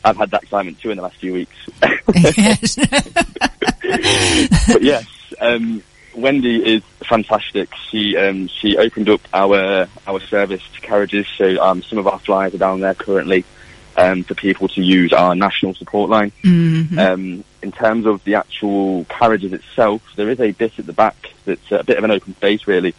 I've 0.04 0.17
had 0.17 0.32
that 0.32 0.43
excitement 0.43 0.80
too 0.80 0.91
in 0.91 0.97
the 0.97 1.04
last 1.04 1.17
few 1.17 1.34
weeks. 1.34 1.56
yes. 2.15 2.76
but 4.67 4.82
yes, 4.82 5.06
um, 5.39 5.84
Wendy 6.15 6.76
is 6.76 6.84
fantastic. 7.08 7.69
She 7.89 8.17
um, 8.17 8.47
she 8.47 8.78
opened 8.78 9.10
up 9.10 9.21
our 9.34 9.88
our 10.08 10.19
service 10.19 10.63
to 10.73 10.82
carriages, 10.82 11.28
so 11.38 11.62
um, 11.62 11.84
some 11.84 12.00
of 12.00 12.08
our 12.08 12.19
flyers 12.19 12.54
are 12.54 12.60
down 12.60 12.80
there 12.80 12.95
currently 12.95 13.45
um, 13.97 14.23
for 14.23 14.36
people 14.36 14.67
to 14.69 14.82
use 14.82 15.12
our 15.13 15.36
national 15.36 15.73
support 15.73 16.10
line. 16.10 16.32
Mhm. 16.43 16.97
Um, 16.97 17.43
in 17.62 17.71
terms 17.71 18.06
of 18.06 18.23
the 18.23 18.36
actual 18.36 19.06
carriages 19.06 19.54
itself, 19.54 20.02
there 20.15 20.30
is 20.30 20.39
a 20.39 20.52
bit 20.52 20.78
at 20.80 20.86
the 20.86 20.93
back 20.93 21.34
that's 21.45 21.71
a 21.71 21.84
bit 21.84 21.97
of 21.97 22.04
an 22.04 22.12
open 22.12 22.36
space, 22.36 22.67
really. 22.67 22.93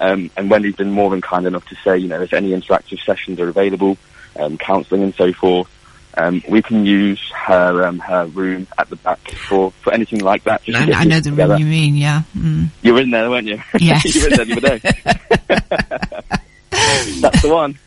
Um, 0.00 0.30
and 0.36 0.50
Wendy's 0.50 0.76
been 0.76 0.90
more 0.90 1.10
than 1.10 1.20
kind 1.20 1.46
enough 1.46 1.66
to 1.68 1.76
say, 1.76 1.96
you 1.96 2.08
know, 2.08 2.20
if 2.20 2.32
any 2.32 2.50
interactive 2.50 3.02
sessions 3.04 3.40
are 3.40 3.48
available, 3.48 3.96
um, 4.36 4.58
counselling 4.58 5.02
and 5.02 5.14
so 5.14 5.32
forth, 5.32 5.68
um, 6.16 6.42
we 6.48 6.62
can 6.62 6.84
use 6.86 7.20
her 7.34 7.84
um, 7.86 7.98
her 8.00 8.26
room 8.26 8.66
at 8.78 8.88
the 8.90 8.96
back 8.96 9.20
for, 9.48 9.70
for 9.82 9.92
anything 9.92 10.20
like 10.20 10.44
that. 10.44 10.62
I, 10.72 10.90
I 10.92 11.04
know 11.04 11.20
the 11.20 11.30
together. 11.30 11.54
room 11.54 11.60
you 11.62 11.66
mean, 11.66 11.96
yeah. 11.96 12.22
Mm. 12.36 12.68
You 12.82 12.94
were 12.94 13.00
in 13.00 13.10
there, 13.10 13.28
weren't 13.30 13.46
you? 13.46 13.60
Yes. 13.78 14.04
you 14.14 14.22
were 14.22 14.28
in 14.28 14.36
there 14.36 14.78
the. 14.80 16.30
That's 17.20 17.42
the 17.42 17.48
one. 17.48 17.78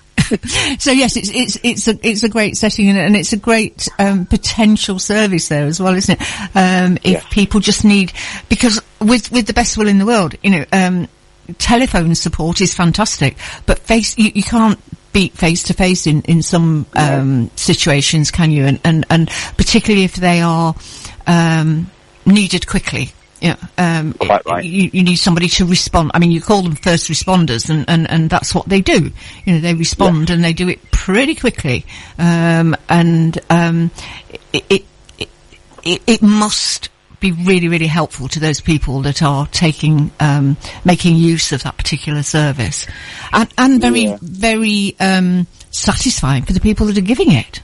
So 0.80 0.92
yes, 0.92 1.16
it's 1.16 1.30
it's 1.30 1.58
it's 1.64 1.88
a 1.88 1.98
it's 2.06 2.24
a 2.24 2.30
great 2.30 2.58
setting 2.58 2.90
and, 2.90 3.16
it's 3.16 3.32
a 3.32 3.38
great 3.38 3.88
um, 3.98 4.26
potential 4.26 5.00
service 5.00 5.48
there 5.48 5.66
as 5.68 5.80
well, 5.80 5.96
isn't 5.96 6.20
it? 6.20 6.28
Um, 6.54 6.98
if 6.98 7.12
Yes. 7.14 7.26
people 7.32 7.62
just 7.62 7.86
need 7.86 8.12
because 8.50 8.82
with 9.00 9.32
with 9.32 9.48
the 9.48 9.54
best 9.54 9.78
will 9.78 9.88
in 9.88 10.00
the 10.00 10.06
world, 10.06 10.36
you 10.44 10.50
know, 10.50 10.66
um, 10.74 11.08
telephone 11.60 12.14
support 12.14 12.60
is 12.60 12.74
fantastic, 12.74 13.38
but 13.66 13.80
face 13.80 14.18
you, 14.18 14.32
you 14.36 14.44
can't 14.44 14.80
beat 15.18 15.34
face 15.34 15.64
to 15.64 15.74
face 15.74 16.06
in 16.06 16.22
in 16.24 16.44
some 16.44 16.86
um, 16.96 17.50
situations, 17.56 18.30
can 18.30 18.52
you? 18.52 18.66
And, 18.66 18.80
and 18.84 19.04
and 19.10 19.28
particularly 19.58 20.04
if 20.04 20.16
they 20.16 20.42
are 20.42 20.76
um, 21.26 21.90
needed 22.28 22.68
quickly. 22.68 23.14
Yeah, 23.42 23.56
um, 23.80 24.14
Quite 24.14 24.46
right. 24.46 24.64
you, 24.64 24.92
you 24.94 25.04
need 25.04 25.16
somebody 25.16 25.48
to 25.50 25.66
respond. 25.66 26.12
I 26.14 26.20
mean, 26.20 26.32
you 26.32 26.42
call 26.42 26.62
them 26.62 26.76
first 26.76 27.10
responders, 27.10 27.70
and, 27.70 27.86
and, 27.88 28.10
and 28.10 28.30
that's 28.30 28.54
what 28.54 28.68
they 28.68 28.82
do. 28.82 29.12
You 29.46 29.54
know, 29.54 29.60
they 29.60 29.76
respond 29.76 30.32
and 30.32 30.44
they 30.44 30.54
do 30.54 30.70
it 30.70 30.92
pretty 30.92 31.36
quickly. 31.36 31.86
Um, 32.18 32.76
and 32.90 33.40
um, 33.52 33.92
it, 34.54 34.66
it, 34.70 34.86
it, 35.84 36.02
it 36.08 36.22
must 36.24 36.90
be 37.20 37.32
really, 37.32 37.68
really 37.68 37.88
helpful 37.88 38.28
to 38.30 38.40
those 38.40 38.62
people 38.62 39.02
that 39.02 39.22
are 39.22 39.48
taking, 39.48 40.12
um, 40.20 40.58
making 40.86 41.16
use 41.16 41.52
of 41.52 41.64
that 41.64 41.78
particular 41.78 42.24
service, 42.24 42.86
and, 43.32 43.50
and 43.58 43.82
very, 43.82 44.04
Yeah. 44.04 44.18
very 44.22 44.96
um, 45.00 45.48
satisfying 45.72 46.44
for 46.44 46.54
the 46.54 46.60
people 46.60 46.86
that 46.88 46.98
are 46.98 47.02
giving 47.02 47.32
it. 47.32 47.62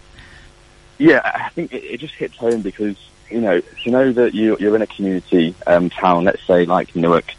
Yeah, 0.97 1.21
I 1.23 1.49
think 1.49 1.73
it, 1.73 1.83
it 1.83 1.99
just 1.99 2.13
hits 2.15 2.35
home 2.37 2.61
because 2.61 2.97
you 3.29 3.41
know 3.41 3.61
to 3.83 3.89
know 3.89 4.11
that 4.13 4.33
you 4.33 4.57
you're 4.59 4.75
in 4.75 4.81
a 4.81 4.87
community 4.87 5.55
um, 5.67 5.89
town, 5.89 6.23
let's 6.25 6.45
say 6.45 6.65
like 6.65 6.95
Newark, 6.95 7.33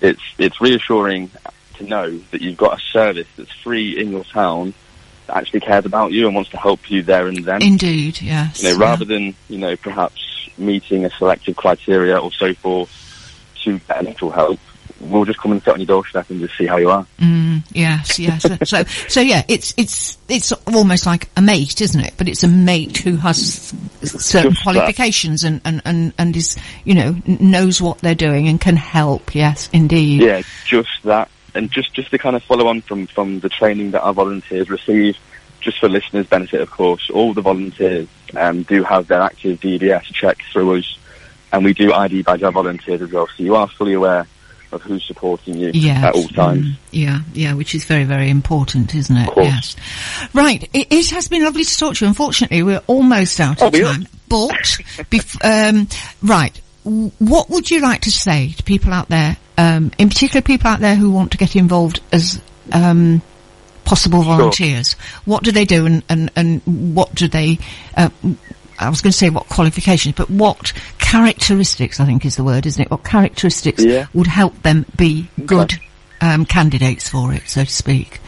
it's 0.00 0.22
it's 0.38 0.60
reassuring 0.60 1.30
to 1.74 1.84
know 1.84 2.18
that 2.30 2.40
you've 2.40 2.56
got 2.56 2.78
a 2.78 2.82
service 2.82 3.28
that's 3.36 3.52
free 3.52 3.98
in 3.98 4.10
your 4.10 4.24
town 4.24 4.74
that 5.26 5.36
actually 5.36 5.60
cares 5.60 5.84
about 5.86 6.12
you 6.12 6.26
and 6.26 6.34
wants 6.34 6.50
to 6.50 6.56
help 6.56 6.90
you 6.90 7.02
there 7.02 7.26
and 7.26 7.44
then. 7.44 7.62
Indeed, 7.62 8.20
yes. 8.20 8.62
you 8.62 8.70
know, 8.70 8.78
rather 8.78 9.04
than 9.04 9.34
you 9.48 9.58
know 9.58 9.76
perhaps 9.76 10.33
meeting 10.58 11.04
a 11.04 11.10
selective 11.10 11.56
criteria 11.56 12.16
or 12.16 12.32
so 12.32 12.54
forth 12.54 12.90
to 13.64 13.78
get 13.78 14.00
initial 14.00 14.30
help, 14.30 14.58
we'll 15.00 15.24
just 15.24 15.38
come 15.38 15.52
and 15.52 15.62
sit 15.62 15.72
on 15.72 15.80
your 15.80 15.86
doorstep 15.86 16.28
and 16.30 16.40
just 16.40 16.56
see 16.56 16.66
how 16.66 16.76
you 16.76 16.90
are. 16.90 17.06
Mm, 17.18 17.62
yes, 17.72 18.18
yes. 18.18 18.46
so, 18.68 18.84
so 19.08 19.20
yeah, 19.20 19.42
it's 19.48 19.74
it's 19.76 20.18
it's 20.28 20.52
almost 20.52 21.06
like 21.06 21.28
a 21.36 21.42
mate, 21.42 21.80
isn't 21.80 22.00
it? 22.00 22.14
But 22.16 22.28
it's 22.28 22.42
a 22.42 22.48
mate 22.48 22.96
who 22.98 23.16
has 23.16 23.72
certain 24.02 24.02
Just 24.02 24.32
that. 24.32 24.62
qualifications 24.62 25.44
and, 25.44 25.60
and, 25.64 25.82
and, 25.84 26.12
and 26.18 26.36
is 26.36 26.56
you 26.84 26.94
know 26.94 27.16
knows 27.26 27.80
what 27.80 27.98
they're 27.98 28.14
doing 28.14 28.48
and 28.48 28.60
can 28.60 28.76
help. 28.76 29.34
Yes, 29.34 29.68
indeed. 29.72 30.22
Yeah, 30.22 30.42
just 30.66 31.02
that, 31.04 31.30
and 31.54 31.70
just 31.70 31.92
just 31.94 32.10
to 32.10 32.18
kind 32.18 32.36
of 32.36 32.42
follow 32.42 32.68
on 32.68 32.80
from 32.82 33.06
from 33.06 33.40
the 33.40 33.48
training 33.48 33.92
that 33.92 34.02
our 34.02 34.14
volunteers 34.14 34.70
receive. 34.70 35.16
Just 35.64 35.78
for 35.80 35.88
listeners' 35.88 36.26
benefit, 36.26 36.60
of 36.60 36.70
course, 36.70 37.08
all 37.10 37.32
the 37.32 37.40
volunteers 37.40 38.06
um, 38.36 38.62
do 38.64 38.84
have 38.84 39.06
their 39.08 39.22
active 39.22 39.58
DBS 39.60 40.02
check 40.12 40.36
through 40.52 40.76
us, 40.78 40.98
and 41.52 41.64
we 41.64 41.72
do 41.72 41.90
ID 41.92 42.22
badge 42.22 42.42
our 42.42 42.52
volunteers 42.52 43.00
as 43.00 43.10
well. 43.10 43.26
So 43.36 43.42
you 43.42 43.56
are 43.56 43.66
fully 43.66 43.94
aware 43.94 44.26
of 44.72 44.82
who's 44.82 45.02
supporting 45.06 45.56
you 45.56 45.70
Yeah. 45.72 46.08
at 46.08 46.14
all 46.14 46.28
times. 46.28 46.66
Mm, 46.66 46.76
yeah, 46.90 47.20
yeah, 47.32 47.54
which 47.54 47.74
is 47.74 47.84
very, 47.84 48.04
very 48.04 48.28
important, 48.28 48.94
isn't 48.94 49.16
it? 49.16 49.28
Of 49.28 49.34
course. 49.34 49.46
Yes. 49.46 49.76
Right. 50.34 50.68
It, 50.74 50.88
it 50.92 51.10
has 51.12 51.28
been 51.28 51.44
lovely 51.44 51.64
to 51.64 51.78
talk 51.78 51.94
to 51.96 52.04
you. 52.04 52.08
Unfortunately, 52.08 52.62
we're 52.62 52.82
almost 52.86 53.40
out 53.40 53.62
Oh, 53.62 53.68
of 53.68 53.74
are. 53.74 53.82
time. 53.84 54.06
But, 54.28 54.50
bef- 55.10 55.38
um, 55.70 55.88
right. 56.22 56.60
What 56.82 57.48
would 57.48 57.70
you 57.70 57.80
like 57.80 58.02
to 58.02 58.10
say 58.10 58.50
to 58.50 58.62
people 58.64 58.92
out 58.92 59.08
there, 59.08 59.36
um, 59.56 59.92
in 59.96 60.08
particular 60.10 60.42
people 60.42 60.68
out 60.68 60.80
there 60.80 60.96
who 60.96 61.10
want 61.10 61.32
to 61.32 61.38
get 61.38 61.56
involved 61.56 62.00
as, 62.12 62.42
um, 62.72 63.22
possible 63.84 64.22
volunteers? 64.22 64.94
What 65.24 65.42
do 65.42 65.52
they 65.52 65.64
do 65.64 65.86
and, 65.86 66.02
and, 66.08 66.30
and 66.36 66.94
what 66.94 67.14
do 67.14 67.28
they, 67.28 67.58
uh, 67.96 68.10
I 68.78 68.88
was 68.88 69.00
going 69.00 69.12
to 69.12 69.16
say 69.18 69.30
what 69.30 69.48
qualifications, 69.48 70.14
but 70.16 70.30
what 70.30 70.72
characteristics, 70.98 72.00
I 72.00 72.06
think 72.06 72.24
is 72.24 72.36
the 72.36 72.44
word, 72.44 72.66
isn't 72.66 72.82
it? 72.82 72.90
What 72.90 73.04
characteristics 73.04 73.84
Yeah. 73.84 74.06
would 74.14 74.26
help 74.26 74.62
them 74.62 74.84
be 74.96 75.28
good 75.46 75.74
um, 76.20 76.44
candidates 76.44 77.08
for 77.08 77.32
it, 77.32 77.42
so 77.48 77.64
to 77.64 77.70
speak? 77.70 78.20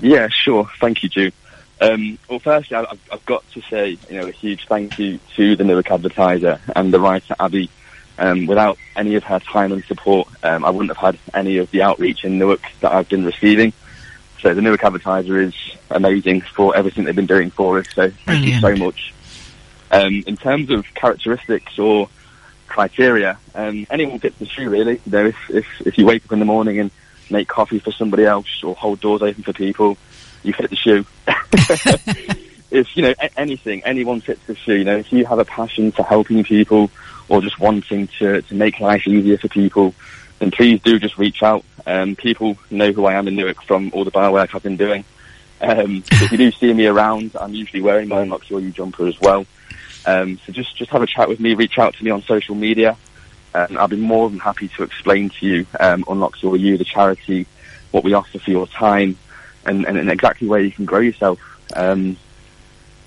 Yeah, 0.00 0.28
sure. 0.30 0.68
Thank 0.80 1.02
you, 1.02 1.08
Jude. 1.08 1.32
Um, 1.80 2.18
well, 2.28 2.38
firstly, 2.38 2.76
I- 2.76 2.82
I've, 2.82 3.00
I've 3.12 3.26
got 3.26 3.48
to 3.52 3.62
say, 3.62 3.98
you 4.10 4.20
know, 4.20 4.26
a 4.26 4.30
huge 4.32 4.66
thank 4.66 4.98
you 4.98 5.18
to 5.36 5.56
the 5.56 5.64
Newark 5.64 5.90
Advertiser 5.90 6.60
and 6.76 6.92
the 6.92 7.00
writer 7.00 7.34
Abby. 7.40 7.70
Um, 8.16 8.46
without 8.46 8.78
any 8.94 9.16
of 9.16 9.24
her 9.24 9.40
time 9.40 9.72
and 9.72 9.82
support, 9.86 10.28
um, 10.44 10.64
I 10.64 10.70
wouldn't 10.70 10.96
have 10.96 11.14
had 11.14 11.18
any 11.34 11.58
of 11.58 11.68
the 11.72 11.82
outreach 11.82 12.24
in 12.24 12.38
Newark 12.38 12.60
that 12.80 12.92
I've 12.92 13.08
been 13.08 13.24
receiving. 13.24 13.72
So 14.44 14.52
the 14.52 14.60
Newark 14.60 14.84
Advertiser 14.84 15.40
is 15.40 15.54
amazing 15.90 16.42
for 16.42 16.76
everything 16.76 17.04
they've 17.04 17.16
been 17.16 17.24
doing 17.24 17.48
for 17.48 17.78
us. 17.78 17.86
So 17.94 18.10
thank 18.26 18.44
you 18.44 18.60
so 18.60 18.76
much. 18.76 19.14
Um, 19.90 20.22
in 20.26 20.36
terms 20.36 20.68
of 20.70 20.84
characteristics 20.92 21.78
or 21.78 22.10
criteria, 22.66 23.38
um, 23.54 23.86
anyone 23.88 24.18
fits 24.18 24.38
the 24.38 24.44
shoe 24.44 24.68
really. 24.68 25.00
You 25.06 25.12
know, 25.12 25.26
if, 25.28 25.36
if, 25.48 25.66
if 25.86 25.96
you 25.96 26.04
wake 26.04 26.26
up 26.26 26.32
in 26.32 26.40
the 26.40 26.44
morning 26.44 26.78
and 26.78 26.90
make 27.30 27.48
coffee 27.48 27.78
for 27.78 27.90
somebody 27.90 28.26
else 28.26 28.62
or 28.62 28.74
hold 28.74 29.00
doors 29.00 29.22
open 29.22 29.42
for 29.44 29.54
people, 29.54 29.96
you 30.42 30.52
fit 30.52 30.68
the 30.68 30.76
shoe. 30.76 31.06
if, 32.70 32.94
you 32.94 33.02
know, 33.02 33.14
anything, 33.38 33.82
anyone 33.84 34.20
fits 34.20 34.44
the 34.46 34.56
shoe. 34.56 34.74
You 34.74 34.84
know, 34.84 34.98
if 34.98 35.10
you 35.10 35.24
have 35.24 35.38
a 35.38 35.46
passion 35.46 35.90
for 35.90 36.02
helping 36.02 36.44
people 36.44 36.90
or 37.30 37.40
just 37.40 37.58
wanting 37.58 38.08
to, 38.18 38.42
to 38.42 38.54
make 38.54 38.78
life 38.78 39.08
easier 39.08 39.38
for 39.38 39.48
people, 39.48 39.94
then 40.44 40.50
please 40.50 40.80
do 40.82 40.98
just 40.98 41.16
reach 41.16 41.42
out. 41.42 41.64
Um, 41.86 42.16
people 42.16 42.58
know 42.70 42.92
who 42.92 43.06
I 43.06 43.14
am 43.14 43.28
in 43.28 43.34
Newark 43.34 43.62
from 43.62 43.90
all 43.94 44.04
the 44.04 44.10
bar 44.10 44.30
work 44.30 44.54
I've 44.54 44.62
been 44.62 44.76
doing. 44.76 45.04
Um, 45.60 46.04
if 46.10 46.32
you 46.32 46.36
do 46.36 46.50
see 46.50 46.72
me 46.74 46.86
around, 46.86 47.32
I'm 47.40 47.54
usually 47.54 47.80
wearing 47.80 48.08
my 48.08 48.20
Unlock 48.20 48.50
Your 48.50 48.60
You 48.60 48.70
jumper 48.70 49.06
as 49.06 49.18
well. 49.20 49.46
Um, 50.04 50.38
so 50.44 50.52
just, 50.52 50.76
just 50.76 50.90
have 50.90 51.00
a 51.00 51.06
chat 51.06 51.30
with 51.30 51.40
me, 51.40 51.54
reach 51.54 51.78
out 51.78 51.94
to 51.94 52.04
me 52.04 52.10
on 52.10 52.20
social 52.22 52.54
media. 52.54 52.98
Um, 53.54 53.78
I'll 53.78 53.88
be 53.88 53.96
more 53.96 54.28
than 54.28 54.38
happy 54.38 54.68
to 54.68 54.82
explain 54.82 55.30
to 55.30 55.46
you 55.46 55.66
um, 55.80 56.04
Unlock 56.08 56.42
Your 56.42 56.58
You, 56.58 56.76
the 56.76 56.84
charity, 56.84 57.46
what 57.90 58.04
we 58.04 58.12
offer 58.12 58.38
for 58.38 58.50
your 58.50 58.66
time, 58.66 59.16
and, 59.64 59.86
and, 59.86 59.96
and 59.96 60.10
exactly 60.10 60.46
where 60.46 60.60
you 60.60 60.72
can 60.72 60.84
grow 60.84 61.00
yourself. 61.00 61.38
Um, 61.74 62.18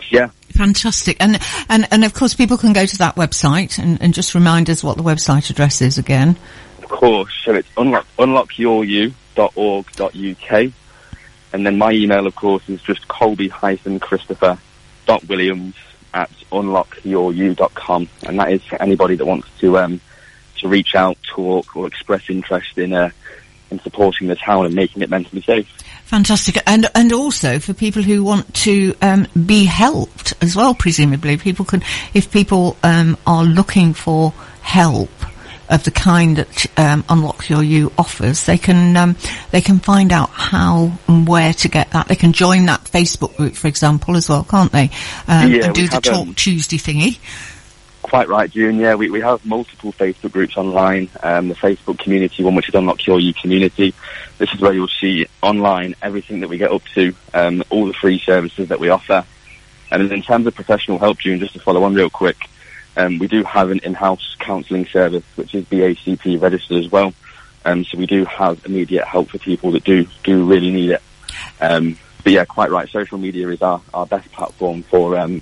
yeah, 0.10 0.30
Fantastic. 0.52 1.18
And, 1.20 1.40
and, 1.70 1.88
and 1.92 2.04
of 2.04 2.14
course 2.14 2.34
people 2.34 2.58
can 2.58 2.74
go 2.74 2.86
to 2.86 2.98
that 2.98 3.16
website 3.16 3.78
and, 3.78 4.02
and 4.02 4.14
just 4.14 4.34
remind 4.34 4.70
us 4.70 4.84
what 4.84 4.98
the 4.98 5.04
website 5.04 5.50
address 5.50 5.82
is 5.82 5.98
again. 5.98 6.38
Course. 6.90 7.32
So 7.44 7.54
it's 7.54 7.70
unlock, 7.78 8.08
unlockyouryou.org.uk. 8.18 10.74
And 11.54 11.66
then 11.66 11.78
my 11.78 11.92
email, 11.92 12.28
of 12.28 12.36
course, 12.36 12.68
is 12.68 12.82
just 12.82 13.08
colby-christopher.williams 13.08 15.76
at 16.14 16.30
unlockyouryou.com. 16.52 18.10
And 18.24 18.40
that 18.40 18.52
is 18.52 18.62
for 18.64 18.82
anybody 18.82 19.16
that 19.16 19.26
wants 19.26 19.48
to, 19.60 19.78
um, 19.78 20.02
to 20.60 20.68
reach 20.68 20.96
out, 20.96 21.18
talk, 21.24 21.76
or 21.76 21.88
express 21.88 22.30
interest 22.30 22.78
in, 22.78 22.94
uh, 22.94 23.10
in 23.72 23.80
supporting 23.80 24.28
the 24.28 24.36
town 24.36 24.66
and 24.66 24.76
making 24.76 25.02
it 25.02 25.10
mentally 25.10 25.42
safe. 25.42 25.68
Fantastic. 26.06 26.58
And, 26.66 26.88
and 26.96 27.14
also 27.14 27.60
for 27.60 27.74
people 27.74 28.02
who 28.02 28.24
want 28.24 28.54
to, 28.56 28.96
um, 29.02 29.28
be 29.46 29.66
helped 29.66 30.34
as 30.42 30.56
well, 30.56 30.74
presumably. 30.74 31.38
People 31.38 31.66
can, 31.66 31.84
if 32.14 32.32
people, 32.32 32.78
um, 32.84 33.18
are 33.26 33.44
looking 33.44 33.94
for 33.94 34.34
help 34.62 35.10
of 35.70 35.84
the 35.84 35.92
kind 35.92 36.38
that, 36.38 36.66
um, 36.78 37.04
Unlock 37.10 37.50
Your 37.50 37.64
You 37.64 37.92
offers, 37.98 38.46
they 38.46 38.58
can, 38.58 38.96
um, 38.96 39.16
they 39.52 39.62
can 39.62 39.80
find 39.80 40.12
out 40.12 40.30
how 40.30 40.94
and 41.08 41.28
where 41.28 41.54
to 41.54 41.68
get 41.68 41.92
that. 41.92 42.08
They 42.08 42.16
can 42.16 42.34
join 42.34 42.66
that 42.66 42.84
Facebook 42.86 43.36
group, 43.36 43.56
for 43.56 43.68
example, 43.68 44.16
as 44.16 44.30
well, 44.30 44.44
can't 44.44 44.72
they? 44.72 44.90
Um, 45.28 45.52
Yeah, 45.52 45.66
and 45.66 45.76
do 45.76 45.88
the 45.88 46.00
Talk 46.02 46.28
um, 46.28 46.34
Tuesday 46.36 46.78
thingy. 46.78 47.20
Quite 48.02 48.30
right, 48.30 48.50
June. 48.50 48.78
Yeah, 48.78 48.96
we, 48.96 49.10
we 49.10 49.20
have 49.20 49.46
multiple 49.46 49.92
Facebook 49.92 50.32
groups 50.32 50.56
online. 50.56 51.10
Um, 51.22 51.50
the 51.50 51.56
Facebook 51.56 52.00
community 52.00 52.42
one, 52.44 52.56
which 52.56 52.70
is 52.70 52.76
Unlock 52.76 53.06
Your 53.06 53.20
You 53.20 53.34
Community. 53.34 53.94
This 54.38 54.54
is 54.54 54.62
where 54.62 54.72
you'll 54.72 54.88
see 54.88 55.26
online 55.42 55.96
everything 56.02 56.40
that 56.40 56.48
we 56.48 56.58
get 56.58 56.72
up 56.72 56.84
to, 56.94 57.14
um, 57.34 57.64
all 57.70 57.86
the 57.86 57.94
free 57.94 58.20
services 58.20 58.70
that 58.70 58.80
we 58.80 58.88
offer. 58.88 59.26
And 59.92 60.10
in 60.12 60.22
terms 60.22 60.48
of 60.48 60.56
professional 60.56 61.00
help, 61.00 61.20
June, 61.20 61.40
just 61.40 61.54
to 61.54 61.60
follow 61.60 61.84
on 61.84 61.96
real 61.96 62.10
quick, 62.10 62.38
um, 62.98 63.20
we 63.20 63.28
do 63.28 63.44
have 63.44 63.70
an 63.70 63.80
in-house 63.80 64.36
counselling 64.40 64.86
service, 64.88 65.24
which 65.36 65.54
is 65.54 65.64
BACP 65.66 66.42
registered 66.42 66.84
as 66.84 66.92
well. 66.92 67.14
Um, 67.64 67.86
so 67.86 67.98
we 67.98 68.06
do 68.06 68.26
have 68.26 68.66
immediate 68.66 69.06
help 69.06 69.30
for 69.30 69.38
people 69.38 69.72
that 69.72 69.84
do 69.84 70.08
do 70.24 70.46
really 70.46 70.72
need 70.72 70.92
it. 70.92 71.02
Um, 71.62 71.98
but 72.24 72.34
yeah, 72.34 72.46
quite 72.46 72.72
right. 72.72 72.90
Social 72.90 73.18
media 73.18 73.48
is 73.50 73.62
our, 73.62 73.82
our 73.94 74.06
best 74.06 74.32
platform 74.32 74.84
for 74.84 75.18
um, 75.18 75.42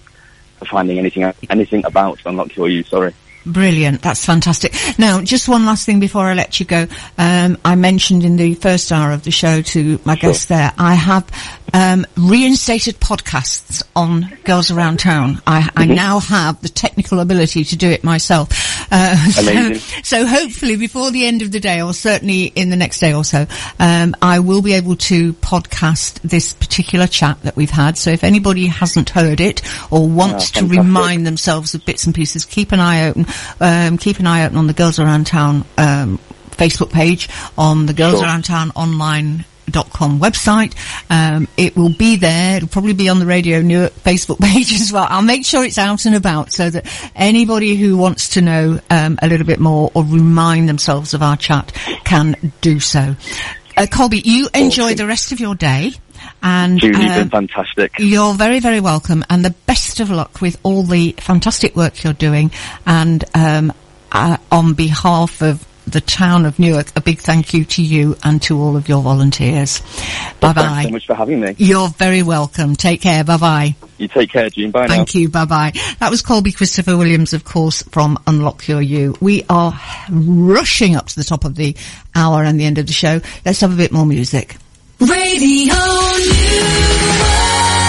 for 0.58 0.66
finding 0.66 1.00
anything 1.00 1.24
anything 1.50 1.86
about 1.86 2.20
Unlock 2.26 2.56
Your 2.56 2.68
You. 2.68 2.84
Sorry. 2.84 3.14
Brilliant. 3.46 4.02
That's 4.02 4.26
fantastic. 4.26 4.74
Now, 4.98 5.22
just 5.22 5.48
one 5.48 5.66
last 5.66 5.86
thing 5.86 6.00
before 6.00 6.26
I 6.26 6.34
let 6.34 6.60
you 6.60 6.66
go. 6.66 6.88
Um, 7.18 7.58
I 7.64 7.76
mentioned 7.76 8.24
in 8.24 8.38
the 8.38 8.56
first 8.56 8.92
hour 8.92 9.12
of 9.12 9.24
the 9.24 9.32
show 9.32 9.62
to 9.62 10.00
my 10.04 10.16
Sure. 10.16 10.32
guest 10.32 10.50
there, 10.50 10.72
I 10.78 10.96
have 10.96 11.30
um, 11.74 12.06
reinstated 12.18 13.00
podcasts 13.00 13.84
on 13.96 14.36
Girls 14.46 14.72
Around 14.72 15.00
Town. 15.00 15.42
I, 15.46 15.70
I 15.76 15.86
now 15.86 16.20
have 16.22 16.62
the 16.62 16.70
technical 16.70 17.20
ability 17.20 17.66
to 17.66 17.76
do 17.76 17.90
it 17.90 18.04
myself. 18.04 18.50
Uh, 18.92 19.16
so- 19.30 19.42
Amazing. 19.52 20.04
So, 20.04 20.26
hopefully 20.26 20.76
before 20.78 21.12
the 21.12 21.26
end 21.28 21.42
of 21.42 21.52
the 21.52 21.60
day, 21.60 21.82
or 21.82 21.94
certainly 21.94 22.46
in 22.46 22.70
the 22.70 22.76
next 22.76 23.00
day 23.00 23.14
or 23.14 23.24
so, 23.24 23.46
um, 23.80 24.16
I 24.22 24.40
will 24.40 24.62
be 24.62 24.74
able 24.74 24.96
to 24.96 25.34
podcast 25.34 26.22
this 26.22 26.54
particular 26.54 27.06
chat 27.08 27.42
that 27.44 27.56
we've 27.56 27.70
had. 27.70 27.98
So 27.98 28.10
if 28.12 28.24
anybody 28.24 28.68
hasn't 28.68 29.10
heard 29.12 29.40
it 29.40 29.62
or 29.92 30.08
wants 30.08 30.52
to 30.52 30.66
remind 30.66 31.28
themselves 31.28 31.76
of 31.76 31.86
bits 31.86 32.06
and 32.06 32.16
pieces, 32.16 32.46
keep 32.46 32.72
an 32.72 32.80
eye 32.80 33.08
open. 33.10 33.26
Um, 33.60 33.98
keep 33.98 34.20
an 34.20 34.28
eye 34.28 34.46
open 34.46 34.58
on 34.58 34.68
the 34.68 34.74
Girls 34.74 35.00
Around 35.00 35.28
Town 35.28 35.66
um, 35.78 36.20
Facebook 36.52 36.92
page, 36.92 37.30
on 37.58 37.86
the 37.86 37.94
Girls 37.94 38.16
Sure. 38.20 38.24
Around 38.24 38.46
Town 38.46 38.72
online 38.76 39.46
dot 39.70 39.90
com 39.90 40.20
website. 40.20 40.74
Um, 41.10 41.48
it 41.58 41.76
will 41.76 41.94
be 41.94 42.18
there. 42.18 42.58
It'll 42.58 42.70
probably 42.70 42.94
be 42.94 43.10
on 43.10 43.20
the 43.20 43.26
Radio 43.26 43.62
Newark 43.62 43.94
Facebook 43.94 44.40
page 44.42 44.72
as 44.74 44.92
well. 44.92 45.08
I'll 45.10 45.22
make 45.24 45.46
sure 45.46 45.64
it's 45.66 45.78
out 45.78 46.06
and 46.06 46.16
about 46.16 46.52
so 46.52 46.70
that 46.70 46.86
anybody 47.16 47.76
who 47.76 47.98
wants 47.98 48.30
to 48.30 48.42
know 48.42 48.80
um, 48.90 49.18
a 49.22 49.28
little 49.28 49.46
bit 49.48 49.60
more 49.60 49.92
or 49.94 50.04
remind 50.04 50.70
themselves 50.70 51.14
of 51.14 51.22
our 51.24 51.36
chat 51.36 51.72
can 52.04 52.36
do 52.62 52.80
so. 52.80 53.16
Uh, 53.76 53.88
Colby, 53.92 54.20
you 54.24 54.48
enjoy 54.54 54.94
the 54.94 55.06
rest 55.08 55.32
of 55.32 55.40
your 55.40 55.56
day. 55.56 55.92
And 56.42 56.80
June, 56.80 56.94
you've 56.94 57.12
um, 57.12 57.20
been 57.28 57.30
fantastic. 57.30 57.94
you're 58.00 58.34
very, 58.34 58.60
very 58.60 58.80
welcome, 58.80 59.24
and 59.30 59.44
the 59.44 59.56
best 59.66 60.00
of 60.00 60.10
luck 60.10 60.42
with 60.42 60.60
all 60.64 60.84
the 60.84 61.14
fantastic 61.18 61.76
work 61.76 62.04
you're 62.04 62.14
doing. 62.14 62.52
And 62.86 63.24
um, 63.34 63.74
uh, 64.12 64.38
on 64.52 64.74
behalf 64.74 65.42
of 65.42 65.66
the 65.88 66.02
town 66.02 66.46
of 66.46 66.58
Newark, 66.60 66.88
a 66.96 67.02
big 67.02 67.20
thank 67.20 67.54
you 67.54 67.64
to 67.66 67.84
you 67.84 68.18
and 68.24 68.42
to 68.44 68.60
all 68.60 68.76
of 68.76 68.90
your 68.90 69.02
volunteers. 69.02 69.82
Bye 70.40 70.54
bye. 70.54 70.62
Thanks 70.62 70.84
so 70.84 70.92
much 70.92 71.08
for 71.08 71.16
having 71.16 71.40
me. 71.40 71.56
You're 71.58 71.90
very 71.90 72.24
welcome. 72.24 72.76
Take 72.76 73.02
care. 73.02 73.24
Bye 73.24 73.38
bye. 73.38 73.76
You 73.98 74.08
take 74.08 74.32
care, 74.32 74.50
Jean. 74.50 74.72
Bye 74.72 74.88
now. 74.88 74.96
Thank 74.96 75.16
you. 75.16 75.30
Bye 75.30 75.46
bye. 75.46 75.74
That 76.00 76.10
was 76.10 76.22
Colby 76.22 76.52
Christopher 76.52 76.98
Williams, 76.98 77.34
of 77.34 77.44
course, 77.44 77.84
from 77.84 78.18
Unlock 78.28 78.68
Your 78.68 78.82
You. 78.82 79.16
We 79.22 79.44
are 79.50 79.80
rushing 80.10 80.96
up 80.96 81.08
to 81.08 81.16
the 81.16 81.24
top 81.24 81.46
of 81.46 81.56
the 81.56 81.76
hour 82.14 82.44
and 82.44 82.60
the 82.60 82.66
end 82.66 82.78
of 82.78 82.88
the 82.88 82.94
show. 82.94 83.22
Let's 83.46 83.62
have 83.62 83.74
a 83.74 83.78
bit 83.78 83.92
more 83.92 84.06
music. 84.06 84.58
Radio 85.00 85.76
News. 85.76 87.05